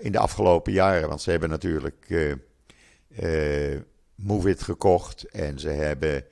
in 0.00 0.12
de 0.12 0.18
afgelopen 0.18 0.72
jaren. 0.72 1.08
Want 1.08 1.22
ze 1.22 1.30
hebben 1.30 1.48
natuurlijk 1.48 2.06
Movit 4.14 4.62
gekocht 4.62 5.24
en 5.24 5.58
ze 5.58 5.68
hebben 5.68 6.24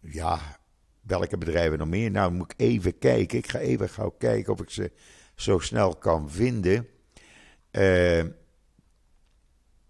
ja, 0.00 0.58
welke 1.00 1.38
bedrijven 1.38 1.78
nog 1.78 1.88
meer? 1.88 2.10
Nou, 2.10 2.32
moet 2.32 2.52
ik 2.52 2.60
even 2.60 2.98
kijken. 2.98 3.38
Ik 3.38 3.48
ga 3.48 3.58
even 3.58 3.88
gauw 3.88 4.14
kijken 4.18 4.52
of 4.52 4.60
ik 4.60 4.70
ze 4.70 4.90
zo 5.34 5.58
snel 5.58 5.96
kan 5.96 6.30
vinden. 6.30 6.88
Uh, 7.72 8.24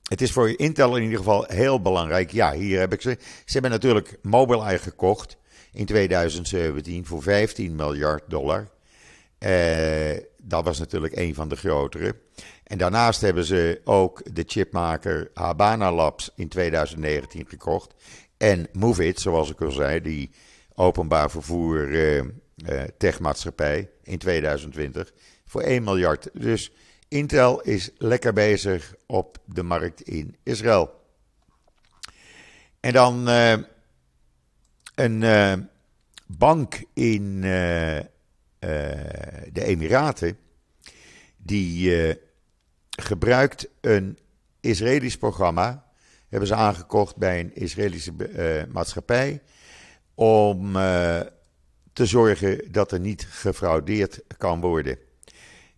het 0.08 0.20
is 0.20 0.32
voor 0.32 0.58
Intel 0.58 0.96
in 0.96 1.02
ieder 1.02 1.18
geval 1.18 1.44
heel 1.48 1.80
belangrijk. 1.80 2.32
Ja, 2.32 2.52
hier 2.52 2.78
heb 2.78 2.92
ik 2.92 3.00
ze. 3.00 3.18
Ze 3.20 3.52
hebben 3.52 3.70
natuurlijk 3.70 4.18
Mobileye 4.22 4.78
gekocht 4.78 5.36
in 5.72 5.86
2017 5.86 7.06
voor 7.06 7.22
15 7.22 7.74
miljard 7.74 8.22
dollar. 8.28 8.68
Uh, 9.38 10.18
dat 10.36 10.64
was 10.64 10.78
natuurlijk 10.78 11.16
een 11.16 11.34
van 11.34 11.48
de 11.48 11.56
grotere. 11.56 12.16
En 12.64 12.78
daarnaast 12.78 13.20
hebben 13.20 13.44
ze 13.44 13.80
ook 13.84 14.34
de 14.34 14.44
chipmaker 14.46 15.30
Habana 15.34 15.92
Labs 15.92 16.30
in 16.36 16.48
2019 16.48 17.46
gekocht. 17.48 17.94
En 18.36 18.68
Movit, 18.72 19.20
zoals 19.20 19.50
ik 19.50 19.60
al 19.60 19.70
zei, 19.70 20.00
die 20.00 20.30
openbaar 20.74 21.30
vervoer 21.30 21.88
uh, 21.88 22.16
uh, 22.16 22.82
techmaatschappij 22.98 23.90
in 24.02 24.18
2020 24.18 25.12
voor 25.46 25.62
1 25.62 25.82
miljard. 25.82 26.30
Dus 26.32 26.72
Intel 27.14 27.60
is 27.60 27.90
lekker 27.98 28.32
bezig 28.32 28.94
op 29.06 29.38
de 29.44 29.62
markt 29.62 30.00
in 30.00 30.36
Israël. 30.42 30.90
En 32.80 32.92
dan 32.92 33.28
uh, 33.28 33.54
een 34.94 35.68
bank 36.26 36.84
in 36.92 37.40
de 37.40 38.10
Emiraten 39.52 40.38
die 41.36 42.16
gebruikt 42.90 43.68
een 43.80 44.18
Israëlisch 44.60 45.18
programma. 45.18 45.86
Hebben 46.28 46.48
ze 46.48 46.54
aangekocht 46.54 47.16
bij 47.16 47.40
een 47.40 47.54
Israëlische 47.54 48.12
maatschappij 48.72 49.42
om 50.14 50.72
te 51.92 52.06
zorgen 52.06 52.72
dat 52.72 52.92
er 52.92 53.00
niet 53.00 53.26
gefraudeerd 53.30 54.22
kan 54.38 54.60
worden. 54.60 54.98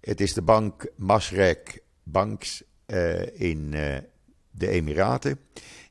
Het 0.06 0.20
is 0.20 0.32
de 0.32 0.42
bank 0.42 0.86
Masrek 0.96 1.82
Banks 2.02 2.62
uh, 2.86 3.40
in 3.40 3.72
uh, 3.72 3.96
de 4.50 4.68
Emiraten. 4.68 5.38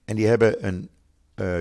En 0.05 0.15
die 0.15 0.27
hebben 0.27 0.65
een 0.65 0.89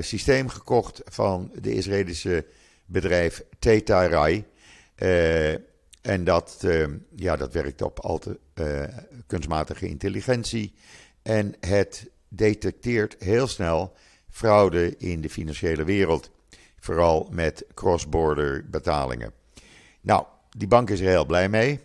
systeem 0.04 0.48
gekocht 0.48 1.02
van 1.04 1.50
de 1.60 1.72
Israëlische 1.72 2.46
bedrijf 2.86 3.44
Theta 3.58 4.06
Rai. 4.06 4.44
en 6.00 6.24
dat, 6.24 6.66
ja, 7.16 7.36
dat 7.36 7.52
werkt 7.52 7.82
op 7.82 8.00
al 8.00 8.18
te, 8.18 8.38
kunstmatige 9.26 9.88
intelligentie. 9.88 10.74
En 11.22 11.54
het 11.60 12.10
detecteert 12.28 13.16
heel 13.18 13.46
snel 13.46 13.92
fraude 14.30 14.96
in 14.96 15.20
de 15.20 15.30
financiële 15.30 15.84
wereld. 15.84 16.30
Vooral 16.80 17.28
met 17.30 17.64
cross-border 17.74 18.68
betalingen. 18.70 19.32
Nou, 20.00 20.24
die 20.56 20.68
bank 20.68 20.90
is 20.90 21.00
er 21.00 21.08
heel 21.08 21.26
blij 21.26 21.48
mee. 21.48 21.80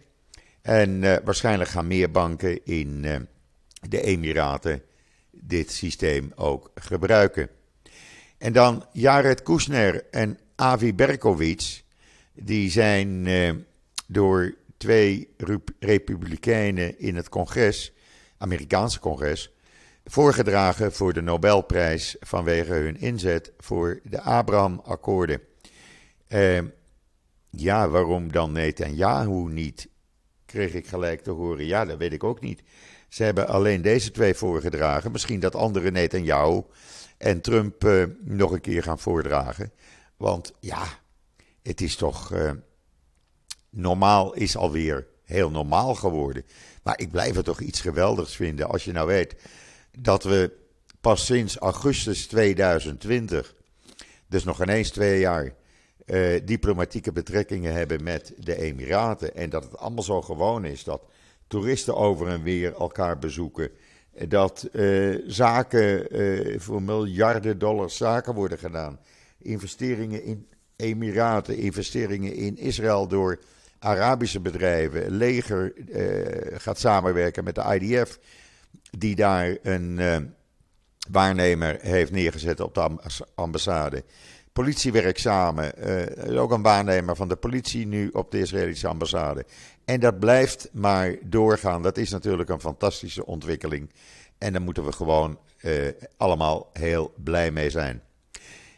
En 0.61 1.03
uh, 1.03 1.15
waarschijnlijk 1.23 1.69
gaan 1.69 1.87
meer 1.87 2.11
banken 2.11 2.65
in 2.65 3.03
uh, 3.03 3.15
de 3.89 4.01
Emiraten 4.01 4.81
dit 5.31 5.71
systeem 5.71 6.31
ook 6.35 6.71
gebruiken. 6.75 7.49
En 8.37 8.53
dan 8.53 8.85
Jared 8.91 9.43
Kushner 9.43 10.05
en 10.11 10.39
Avi 10.55 10.93
Berkowitz. 10.93 11.83
Die 12.33 12.69
zijn 12.69 13.25
uh, 13.25 13.51
door 14.07 14.55
twee 14.77 15.35
republikeinen 15.79 16.99
in 16.99 17.15
het 17.15 17.29
congres, 17.29 17.93
Amerikaanse 18.37 18.99
congres, 18.99 19.51
voorgedragen 20.05 20.93
voor 20.93 21.13
de 21.13 21.21
Nobelprijs 21.21 22.15
vanwege 22.19 22.73
hun 22.73 22.99
inzet 22.99 23.51
voor 23.57 23.99
de 24.03 24.21
Abraham-akkoorden. 24.21 25.41
Uh, 26.27 26.61
ja, 27.49 27.89
waarom 27.89 28.31
dan 28.31 28.51
Netanyahu 28.51 29.51
niet? 29.53 29.89
Kreeg 30.49 30.73
ik 30.73 30.87
gelijk 30.87 31.23
te 31.23 31.31
horen. 31.31 31.65
Ja, 31.65 31.85
dat 31.85 31.97
weet 31.97 32.13
ik 32.13 32.23
ook 32.23 32.41
niet. 32.41 32.63
Ze 33.09 33.23
hebben 33.23 33.47
alleen 33.47 33.81
deze 33.81 34.11
twee 34.11 34.33
voorgedragen. 34.33 35.11
Misschien 35.11 35.39
dat 35.39 35.55
andere 35.55 35.91
Netanyahu 35.91 36.63
en 37.17 37.41
Trump 37.41 37.83
uh, 37.83 38.03
nog 38.19 38.51
een 38.51 38.61
keer 38.61 38.83
gaan 38.83 38.99
voordragen. 38.99 39.71
Want 40.17 40.53
ja, 40.59 40.83
het 41.61 41.81
is 41.81 41.95
toch. 41.95 42.33
Uh, 42.33 42.51
normaal 43.69 44.33
is 44.33 44.57
alweer 44.57 45.07
heel 45.23 45.49
normaal 45.49 45.95
geworden. 45.95 46.45
Maar 46.83 46.99
ik 46.99 47.11
blijf 47.11 47.35
het 47.35 47.45
toch 47.45 47.59
iets 47.59 47.81
geweldigs 47.81 48.35
vinden 48.35 48.69
als 48.69 48.85
je 48.85 48.91
nou 48.91 49.07
weet 49.07 49.35
dat 49.99 50.23
we 50.23 50.51
pas 51.01 51.25
sinds 51.25 51.57
augustus 51.57 52.27
2020, 52.27 53.55
dus 54.27 54.43
nog 54.43 54.61
ineens 54.61 54.89
twee 54.89 55.19
jaar, 55.19 55.53
uh, 56.09 56.39
diplomatieke 56.45 57.11
betrekkingen 57.11 57.73
hebben 57.73 58.03
met 58.03 58.33
de 58.37 58.55
Emiraten. 58.55 59.35
En 59.35 59.49
dat 59.49 59.63
het 59.63 59.77
allemaal 59.77 60.03
zo 60.03 60.21
gewoon 60.21 60.65
is 60.65 60.83
dat 60.83 61.01
toeristen 61.47 61.95
over 61.95 62.27
en 62.27 62.43
weer 62.43 62.73
elkaar 62.73 63.19
bezoeken. 63.19 63.71
Dat 64.27 64.69
uh, 64.71 65.23
zaken 65.27 66.17
uh, 66.21 66.59
voor 66.59 66.81
miljarden 66.81 67.59
dollars 67.59 67.97
zaken 67.97 68.33
worden 68.33 68.57
gedaan. 68.57 68.99
Investeringen 69.37 70.23
in 70.23 70.47
Emiraten, 70.75 71.57
investeringen 71.57 72.33
in 72.33 72.57
Israël 72.57 73.07
door 73.07 73.39
Arabische 73.79 74.39
bedrijven. 74.39 75.11
Leger 75.11 75.73
gaat 76.53 76.79
samenwerken 76.79 77.43
met 77.43 77.55
de 77.55 77.79
IDF, 77.79 78.19
die 78.97 79.15
daar 79.15 79.57
een 79.63 79.99
waarnemer 81.11 81.77
heeft 81.81 82.11
neergezet 82.11 82.59
op 82.59 82.73
de 82.73 82.89
ambassade. 83.35 84.03
Politiewerk 84.59 85.17
samen, 85.17 85.71
uh, 86.27 86.41
ook 86.41 86.51
een 86.51 86.61
waarnemer 86.61 87.15
van 87.15 87.27
de 87.27 87.35
politie 87.35 87.87
nu 87.87 88.09
op 88.13 88.31
de 88.31 88.39
Israëlische 88.39 88.87
ambassade. 88.87 89.45
En 89.85 89.99
dat 89.99 90.19
blijft 90.19 90.69
maar 90.71 91.15
doorgaan. 91.23 91.81
Dat 91.81 91.97
is 91.97 92.09
natuurlijk 92.09 92.49
een 92.49 92.59
fantastische 92.59 93.25
ontwikkeling. 93.25 93.89
En 94.37 94.53
daar 94.53 94.61
moeten 94.61 94.85
we 94.85 94.91
gewoon 94.91 95.39
uh, 95.61 95.87
allemaal 96.17 96.69
heel 96.73 97.13
blij 97.23 97.51
mee 97.51 97.69
zijn. 97.69 98.01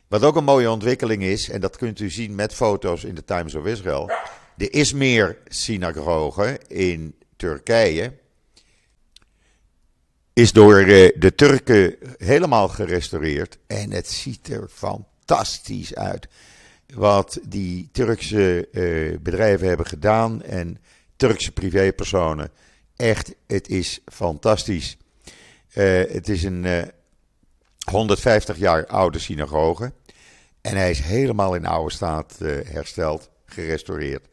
Wat 0.08 0.24
ook 0.24 0.36
een 0.36 0.44
mooie 0.44 0.72
ontwikkeling 0.72 1.24
is, 1.24 1.50
en 1.50 1.62
dat 1.62 1.78
kunt 1.78 2.00
u 2.00 2.10
zien 2.10 2.36
met 2.36 2.54
foto's 2.54 3.04
in 3.04 3.16
de 3.16 3.24
Times 3.24 3.56
of 3.56 3.66
Israel. 3.66 4.12
De 4.56 4.70
Izmir-synagoge 4.70 6.60
in 6.68 7.16
Turkije 7.36 8.14
is 10.34 10.52
door 10.52 10.78
eh, 10.78 11.10
de 11.20 11.36
Turken 11.36 11.96
helemaal 12.18 12.68
gerestaureerd. 12.68 13.58
En 13.68 13.92
het 13.92 14.08
ziet 14.08 14.50
er 14.50 14.68
fantastisch 14.70 15.10
uit. 15.96 16.28
Wat 16.94 17.40
die 17.48 17.90
Turkse 17.92 18.68
uh, 18.72 19.18
bedrijven 19.20 19.68
hebben 19.68 19.86
gedaan 19.86 20.42
en 20.42 20.78
Turkse 21.16 21.52
privépersonen. 21.52 22.50
Echt, 22.96 23.36
het 23.48 23.68
is 23.70 24.00
fantastisch. 24.06 24.98
Uh, 25.74 26.04
het 26.12 26.30
is 26.30 26.44
een 26.44 26.92
150 27.92 28.58
jaar 28.58 28.86
oude 28.86 29.20
synagoge. 29.20 29.94
En 30.62 30.76
hij 30.76 30.90
is 30.90 31.00
helemaal 31.00 31.56
in 31.56 31.66
oude 31.66 31.94
staat 31.94 32.38
hersteld, 32.66 33.30
gerestaureerd. 33.46 34.28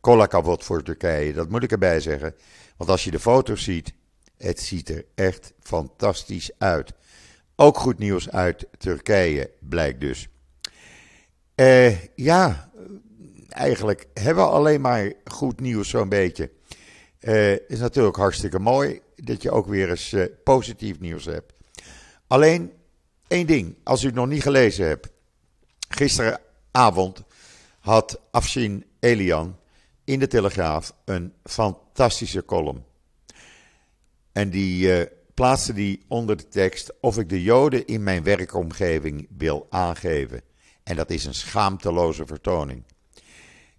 Kolakavot 0.00 0.64
voor 0.64 0.82
Turkije, 0.82 1.32
dat 1.32 1.48
moet 1.48 1.62
ik 1.62 1.72
erbij 1.72 2.00
zeggen. 2.00 2.34
Want 2.76 2.90
als 2.90 3.04
je 3.04 3.10
de 3.10 3.20
foto's 3.20 3.62
ziet, 3.62 3.92
het 4.36 4.60
ziet 4.60 4.88
er 4.88 5.04
echt 5.14 5.52
fantastisch 5.60 6.50
uit. 6.58 6.92
Ook 7.62 7.78
goed 7.78 7.98
nieuws 7.98 8.30
uit 8.30 8.66
Turkije 8.78 9.50
blijkt 9.58 10.00
dus. 10.00 10.28
Uh, 11.56 12.04
ja, 12.14 12.70
eigenlijk 13.48 14.06
hebben 14.14 14.44
we 14.44 14.50
alleen 14.50 14.80
maar 14.80 15.12
goed 15.24 15.60
nieuws 15.60 15.88
zo'n 15.88 16.08
beetje. 16.08 16.50
Uh, 17.20 17.52
is 17.52 17.78
natuurlijk 17.78 18.16
hartstikke 18.16 18.58
mooi 18.58 19.00
dat 19.16 19.42
je 19.42 19.50
ook 19.50 19.66
weer 19.66 19.90
eens 19.90 20.12
uh, 20.12 20.24
positief 20.44 21.00
nieuws 21.00 21.24
hebt. 21.24 21.52
Alleen 22.26 22.72
één 23.26 23.46
ding, 23.46 23.76
als 23.84 24.02
u 24.02 24.06
het 24.06 24.14
nog 24.14 24.26
niet 24.26 24.42
gelezen 24.42 24.86
hebt. 24.86 25.08
Gisteravond 25.88 27.22
had 27.80 28.20
Afshin 28.30 28.84
Elian 29.00 29.56
in 30.04 30.18
de 30.18 30.26
Telegraaf 30.26 30.94
een 31.04 31.32
fantastische 31.44 32.44
column. 32.44 32.84
En 34.32 34.50
die 34.50 35.08
plaatste 35.40 35.72
die 35.72 36.04
onder 36.08 36.36
de 36.36 36.48
tekst 36.48 36.92
of 37.00 37.18
ik 37.18 37.28
de 37.28 37.42
Joden 37.42 37.86
in 37.86 38.02
mijn 38.02 38.22
werkomgeving 38.22 39.26
wil 39.36 39.66
aangeven. 39.70 40.42
En 40.82 40.96
dat 40.96 41.10
is 41.10 41.24
een 41.24 41.34
schaamteloze 41.34 42.26
vertoning. 42.26 42.84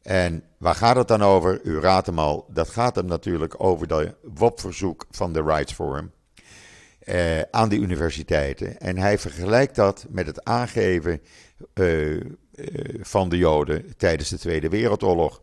En 0.01 0.43
waar 0.57 0.75
gaat 0.75 0.95
het 0.95 1.07
dan 1.07 1.21
over? 1.21 1.61
U 1.63 1.79
raadt 1.79 2.05
hem 2.05 2.19
al. 2.19 2.45
Dat 2.49 2.69
gaat 2.69 2.95
hem 2.95 3.05
natuurlijk 3.05 3.63
over 3.63 3.87
de 3.87 4.15
WOP-verzoek 4.21 5.05
van 5.11 5.33
de 5.33 5.41
Rights 5.41 5.73
Forum 5.73 6.11
uh, 7.03 7.41
aan 7.41 7.69
de 7.69 7.77
universiteiten. 7.77 8.79
En 8.79 8.97
hij 8.97 9.17
vergelijkt 9.17 9.75
dat 9.75 10.05
met 10.09 10.25
het 10.25 10.43
aangeven 10.43 11.21
uh, 11.73 12.13
uh, 12.13 12.23
van 13.01 13.29
de 13.29 13.37
Joden 13.37 13.97
tijdens 13.97 14.29
de 14.29 14.39
Tweede 14.39 14.69
Wereldoorlog. 14.69 15.41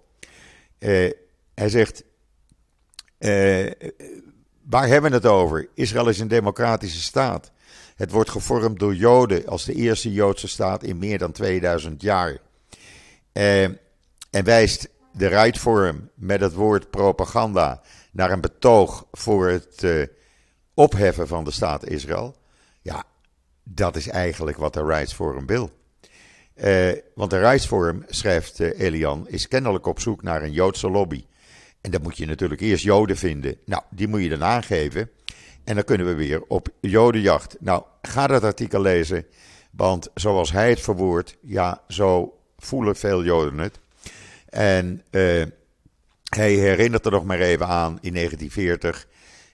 hij 0.78 1.68
zegt. 1.68 2.04
Waar 4.68 4.88
hebben 4.88 5.10
we 5.10 5.16
het 5.16 5.26
over? 5.26 5.68
Israël 5.74 6.08
is 6.08 6.18
een 6.18 6.28
democratische 6.28 7.02
staat. 7.02 7.50
Het 7.96 8.10
wordt 8.10 8.30
gevormd 8.30 8.78
door 8.78 8.94
Joden 8.94 9.46
als 9.46 9.64
de 9.64 9.74
eerste 9.74 10.12
Joodse 10.12 10.48
staat 10.48 10.82
in 10.82 10.98
meer 10.98 11.18
dan 11.18 11.32
2000 11.32 12.02
jaar. 12.02 12.38
Eh, 13.32 13.62
en 14.30 14.44
wijst 14.44 14.88
de 15.12 15.26
Right 15.26 15.58
Forum 15.58 16.10
met 16.14 16.40
het 16.40 16.54
woord 16.54 16.90
propaganda 16.90 17.82
naar 18.12 18.30
een 18.30 18.40
betoog 18.40 19.06
voor 19.12 19.48
het 19.48 19.84
eh, 19.84 20.02
opheffen 20.74 21.28
van 21.28 21.44
de 21.44 21.50
staat 21.50 21.86
Israël. 21.86 22.36
Ja, 22.82 23.04
dat 23.62 23.96
is 23.96 24.08
eigenlijk 24.08 24.56
wat 24.56 24.74
de 24.74 24.84
Rights 24.84 25.12
Forum 25.12 25.46
wil. 25.46 25.70
Eh, 26.54 26.92
want 27.14 27.30
de 27.30 27.38
Rights 27.38 27.66
Forum, 27.66 28.04
schrijft 28.08 28.60
uh, 28.60 28.80
Elian, 28.80 29.28
is 29.28 29.48
kennelijk 29.48 29.86
op 29.86 30.00
zoek 30.00 30.22
naar 30.22 30.42
een 30.42 30.52
Joodse 30.52 30.90
lobby. 30.90 31.24
En 31.80 31.90
dan 31.90 32.02
moet 32.02 32.16
je 32.16 32.26
natuurlijk 32.26 32.60
eerst 32.60 32.84
Joden 32.84 33.16
vinden. 33.16 33.56
Nou, 33.64 33.82
die 33.90 34.08
moet 34.08 34.22
je 34.22 34.28
dan 34.28 34.44
aangeven. 34.44 35.10
En 35.64 35.74
dan 35.74 35.84
kunnen 35.84 36.06
we 36.06 36.14
weer 36.14 36.42
op 36.42 36.68
Jodenjacht. 36.80 37.56
Nou, 37.60 37.82
ga 38.02 38.26
dat 38.26 38.44
artikel 38.44 38.80
lezen. 38.80 39.26
Want 39.70 40.08
zoals 40.14 40.52
hij 40.52 40.70
het 40.70 40.80
verwoordt, 40.80 41.36
ja, 41.40 41.82
zo 41.88 42.38
voelen 42.58 42.96
veel 42.96 43.24
Joden 43.24 43.58
het. 43.58 43.78
En 44.48 45.02
uh, 45.10 45.42
hij 46.28 46.52
herinnert 46.52 47.04
er 47.04 47.12
nog 47.12 47.24
maar 47.24 47.40
even 47.40 47.66
aan 47.66 47.98
in 48.00 48.14
1940. 48.14 49.06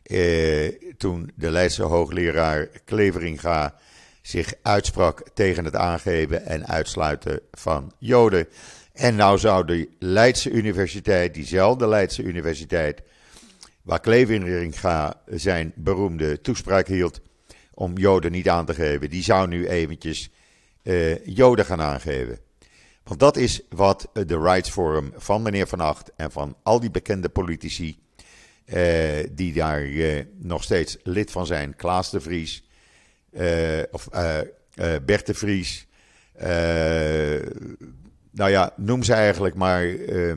Uh, 0.05 0.93
toen 0.97 1.31
de 1.35 1.51
Leidse 1.51 1.83
hoogleraar 1.83 2.69
Kleveringa 2.85 3.75
zich 4.23 4.55
uitsprak 4.63 5.23
tegen 5.35 5.65
het 5.65 5.77
aangeven 5.77 6.47
en 6.47 6.67
uitsluiten 6.67 7.41
van 7.53 7.93
Joden. 7.99 8.49
En 8.95 9.15
nou 9.15 9.39
zou 9.39 9.67
de 9.67 9.89
Leidse 9.99 10.51
Universiteit, 10.51 11.35
diezelfde 11.35 11.89
Leidse 11.89 12.23
Universiteit, 12.23 13.03
waar 13.83 14.01
Kleveringa 14.01 15.21
zijn 15.27 15.73
beroemde 15.77 16.41
toespraak 16.41 16.87
hield 16.87 17.21
om 17.75 17.97
Joden 17.99 18.33
niet 18.33 18.49
aan 18.49 18.67
te 18.67 18.75
geven, 18.75 19.11
die 19.11 19.23
zou 19.23 19.49
nu 19.49 19.69
eventjes 19.69 20.31
uh, 20.83 21.27
Joden 21.27 21.65
gaan 21.65 21.81
aangeven. 21.81 22.39
Want 23.05 23.21
dat 23.21 23.37
is 23.37 23.61
wat 23.69 24.09
de 24.13 24.39
Rights 24.39 24.71
Forum 24.71 25.13
van 25.17 25.43
meneer 25.43 25.67
Van 25.67 25.81
Acht 25.81 26.13
en 26.17 26.33
van 26.33 26.57
al 26.63 26.81
die 26.81 26.91
bekende 26.91 27.29
politici 27.29 27.99
uh, 28.67 28.79
die 29.33 29.53
daar 29.53 29.83
uh, 29.83 30.25
nog 30.39 30.63
steeds 30.63 30.97
lid 31.03 31.31
van 31.31 31.47
zijn, 31.47 31.77
Klaas 31.77 32.11
de 32.11 32.21
Vries, 32.21 32.65
of 33.91 34.09
Bert 35.05 35.27
de 35.27 35.35
Vries, 35.35 35.87
nou 38.35 38.51
ja, 38.51 38.73
noem 38.77 39.03
ze 39.03 39.13
eigenlijk 39.13 39.55
maar 39.55 39.87
uh, 39.87 40.29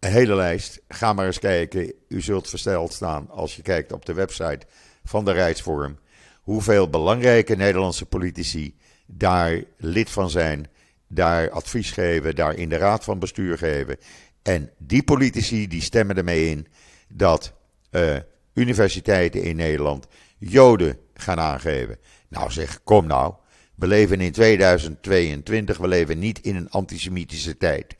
een 0.00 0.10
hele 0.10 0.34
lijst. 0.34 0.80
Ga 0.88 1.12
maar 1.12 1.26
eens 1.26 1.38
kijken. 1.38 1.92
U 2.08 2.20
zult 2.20 2.48
versteld 2.48 2.92
staan 2.92 3.30
als 3.30 3.56
je 3.56 3.62
kijkt 3.62 3.92
op 3.92 4.06
de 4.06 4.12
website 4.12 4.66
van 5.04 5.24
de 5.24 5.32
Rijksvorm. 5.32 5.98
Hoeveel 6.40 6.90
belangrijke 6.90 7.56
Nederlandse 7.56 8.06
politici 8.06 8.76
daar 9.06 9.62
lid 9.76 10.10
van 10.10 10.30
zijn, 10.30 10.68
daar 11.06 11.50
advies 11.50 11.90
geven, 11.90 12.34
daar 12.34 12.54
in 12.54 12.68
de 12.68 12.76
raad 12.76 13.04
van 13.04 13.18
bestuur 13.18 13.58
geven. 13.58 13.96
En 14.42 14.70
die 14.78 15.02
politici 15.02 15.68
die 15.68 15.82
stemmen 15.82 16.16
ermee 16.16 16.50
in 16.50 16.66
dat 17.08 17.52
uh, 17.90 18.16
universiteiten 18.54 19.42
in 19.42 19.56
Nederland 19.56 20.06
Joden 20.38 20.98
gaan 21.14 21.40
aangeven. 21.40 21.98
Nou 22.28 22.50
zeg, 22.50 22.82
kom 22.82 23.06
nou. 23.06 23.34
We 23.80 23.86
leven 23.86 24.20
in 24.20 24.32
2022, 24.32 25.78
we 25.78 25.88
leven 25.88 26.18
niet 26.18 26.40
in 26.40 26.56
een 26.56 26.70
antisemitische 26.70 27.56
tijd. 27.56 27.96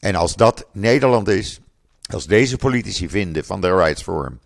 En 0.00 0.14
als 0.14 0.34
dat 0.34 0.66
Nederland 0.72 1.28
is, 1.28 1.60
als 2.12 2.26
deze 2.26 2.56
politici 2.56 3.08
vinden 3.08 3.44
van 3.44 3.60
de 3.60 3.76
Rights 3.76 4.02
Forum, 4.02 4.40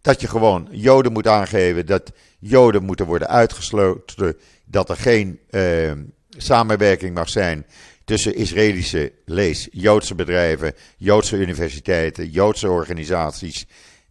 dat 0.00 0.20
je 0.20 0.28
gewoon 0.28 0.68
Joden 0.70 1.12
moet 1.12 1.26
aangeven, 1.26 1.86
dat 1.86 2.12
Joden 2.38 2.82
moeten 2.82 3.06
worden 3.06 3.28
uitgesloten, 3.28 4.36
dat 4.64 4.88
er 4.88 4.96
geen 4.96 5.38
uh, 5.50 5.92
samenwerking 6.28 7.14
mag 7.14 7.28
zijn 7.28 7.66
tussen 8.04 8.34
Israëlische, 8.34 9.12
lees, 9.24 9.68
Joodse 9.72 10.14
bedrijven, 10.14 10.74
Joodse 10.96 11.36
universiteiten, 11.36 12.30
Joodse 12.30 12.70
organisaties 12.70 13.66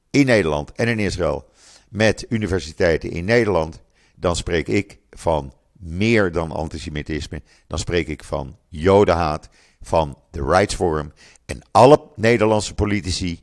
in 0.09 0.25
Nederland 0.25 0.71
en 0.71 0.87
in 0.87 0.99
Israël, 0.99 1.49
met 1.89 2.25
universiteiten 2.29 3.11
in 3.11 3.25
Nederland, 3.25 3.81
dan 4.15 4.35
spreek 4.35 4.67
ik 4.67 4.97
van 5.09 5.53
meer 5.81 6.31
dan 6.31 6.51
antisemitisme. 6.51 7.41
Dan 7.67 7.79
spreek 7.79 8.07
ik 8.07 8.23
van 8.23 8.57
jodenhaat, 8.67 9.49
van 9.81 10.17
de 10.31 10.43
Rights 10.43 10.75
Forum 10.75 11.13
en 11.45 11.61
alle 11.71 12.01
Nederlandse 12.15 12.73
politici 12.73 13.39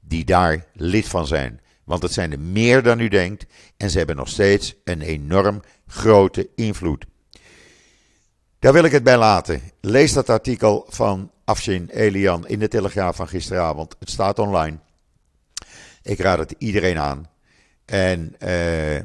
die 0.00 0.24
daar 0.24 0.66
lid 0.72 1.08
van 1.08 1.26
zijn. 1.26 1.60
Want 1.84 2.02
het 2.02 2.12
zijn 2.12 2.32
er 2.32 2.40
meer 2.40 2.82
dan 2.82 3.00
u 3.00 3.08
denkt 3.08 3.46
en 3.76 3.90
ze 3.90 3.98
hebben 3.98 4.16
nog 4.16 4.28
steeds 4.28 4.74
een 4.84 5.00
enorm 5.00 5.62
grote 5.86 6.48
invloed. 6.54 7.06
Daar 8.58 8.72
wil 8.72 8.84
ik 8.84 8.92
het 8.92 9.02
bij 9.02 9.18
laten. 9.18 9.62
Lees 9.80 10.12
dat 10.12 10.28
artikel 10.28 10.86
van 10.88 11.30
Afshin 11.44 11.88
Elian 11.92 12.48
in 12.48 12.58
de 12.58 12.68
Telegraaf 12.68 13.16
van 13.16 13.28
gisteravond. 13.28 13.96
Het 13.98 14.10
staat 14.10 14.38
online. 14.38 14.78
Ik 16.02 16.18
raad 16.18 16.38
het 16.38 16.54
iedereen 16.58 16.98
aan. 16.98 17.30
En 17.84 18.36
uh, 18.42 19.00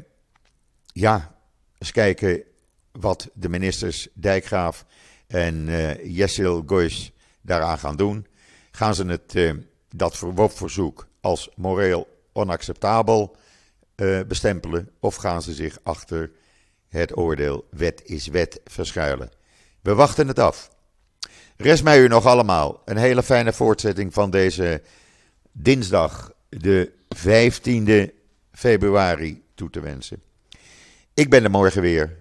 ja, 0.85 1.35
eens 1.77 1.91
kijken 1.91 2.43
wat 2.91 3.29
de 3.33 3.49
ministers 3.49 4.07
Dijkgraaf 4.13 4.85
en 5.27 5.67
uh, 5.67 6.15
Jessil 6.15 6.63
Goys 6.65 7.11
daaraan 7.41 7.77
gaan 7.77 7.95
doen. 7.95 8.27
Gaan 8.71 8.95
ze 8.95 9.05
het, 9.05 9.35
uh, 9.35 9.53
dat 9.89 10.17
verzoek 10.53 11.07
als 11.21 11.49
moreel 11.55 12.07
onacceptabel 12.33 13.35
uh, 13.95 14.19
bestempelen 14.27 14.89
of 14.99 15.15
gaan 15.15 15.41
ze 15.41 15.53
zich 15.53 15.79
achter 15.83 16.31
het 16.87 17.17
oordeel 17.17 17.67
wet 17.69 18.01
is 18.05 18.27
wet 18.27 18.61
verschuilen? 18.65 19.31
We 19.81 19.93
wachten 19.93 20.27
het 20.27 20.39
af. 20.39 20.69
Rest 21.57 21.83
mij 21.83 21.99
u 21.99 22.07
nog 22.07 22.25
allemaal 22.25 22.81
een 22.85 22.97
hele 22.97 23.23
fijne 23.23 23.53
voortzetting 23.53 24.13
van 24.13 24.29
deze 24.29 24.81
dinsdag, 25.51 26.31
de 26.49 26.91
15e 27.15 28.13
februari, 28.51 29.43
toe 29.55 29.69
te 29.69 29.79
wensen. 29.79 30.21
Ik 31.13 31.29
ben 31.29 31.43
er 31.43 31.51
morgen 31.51 31.81
weer 31.81 32.20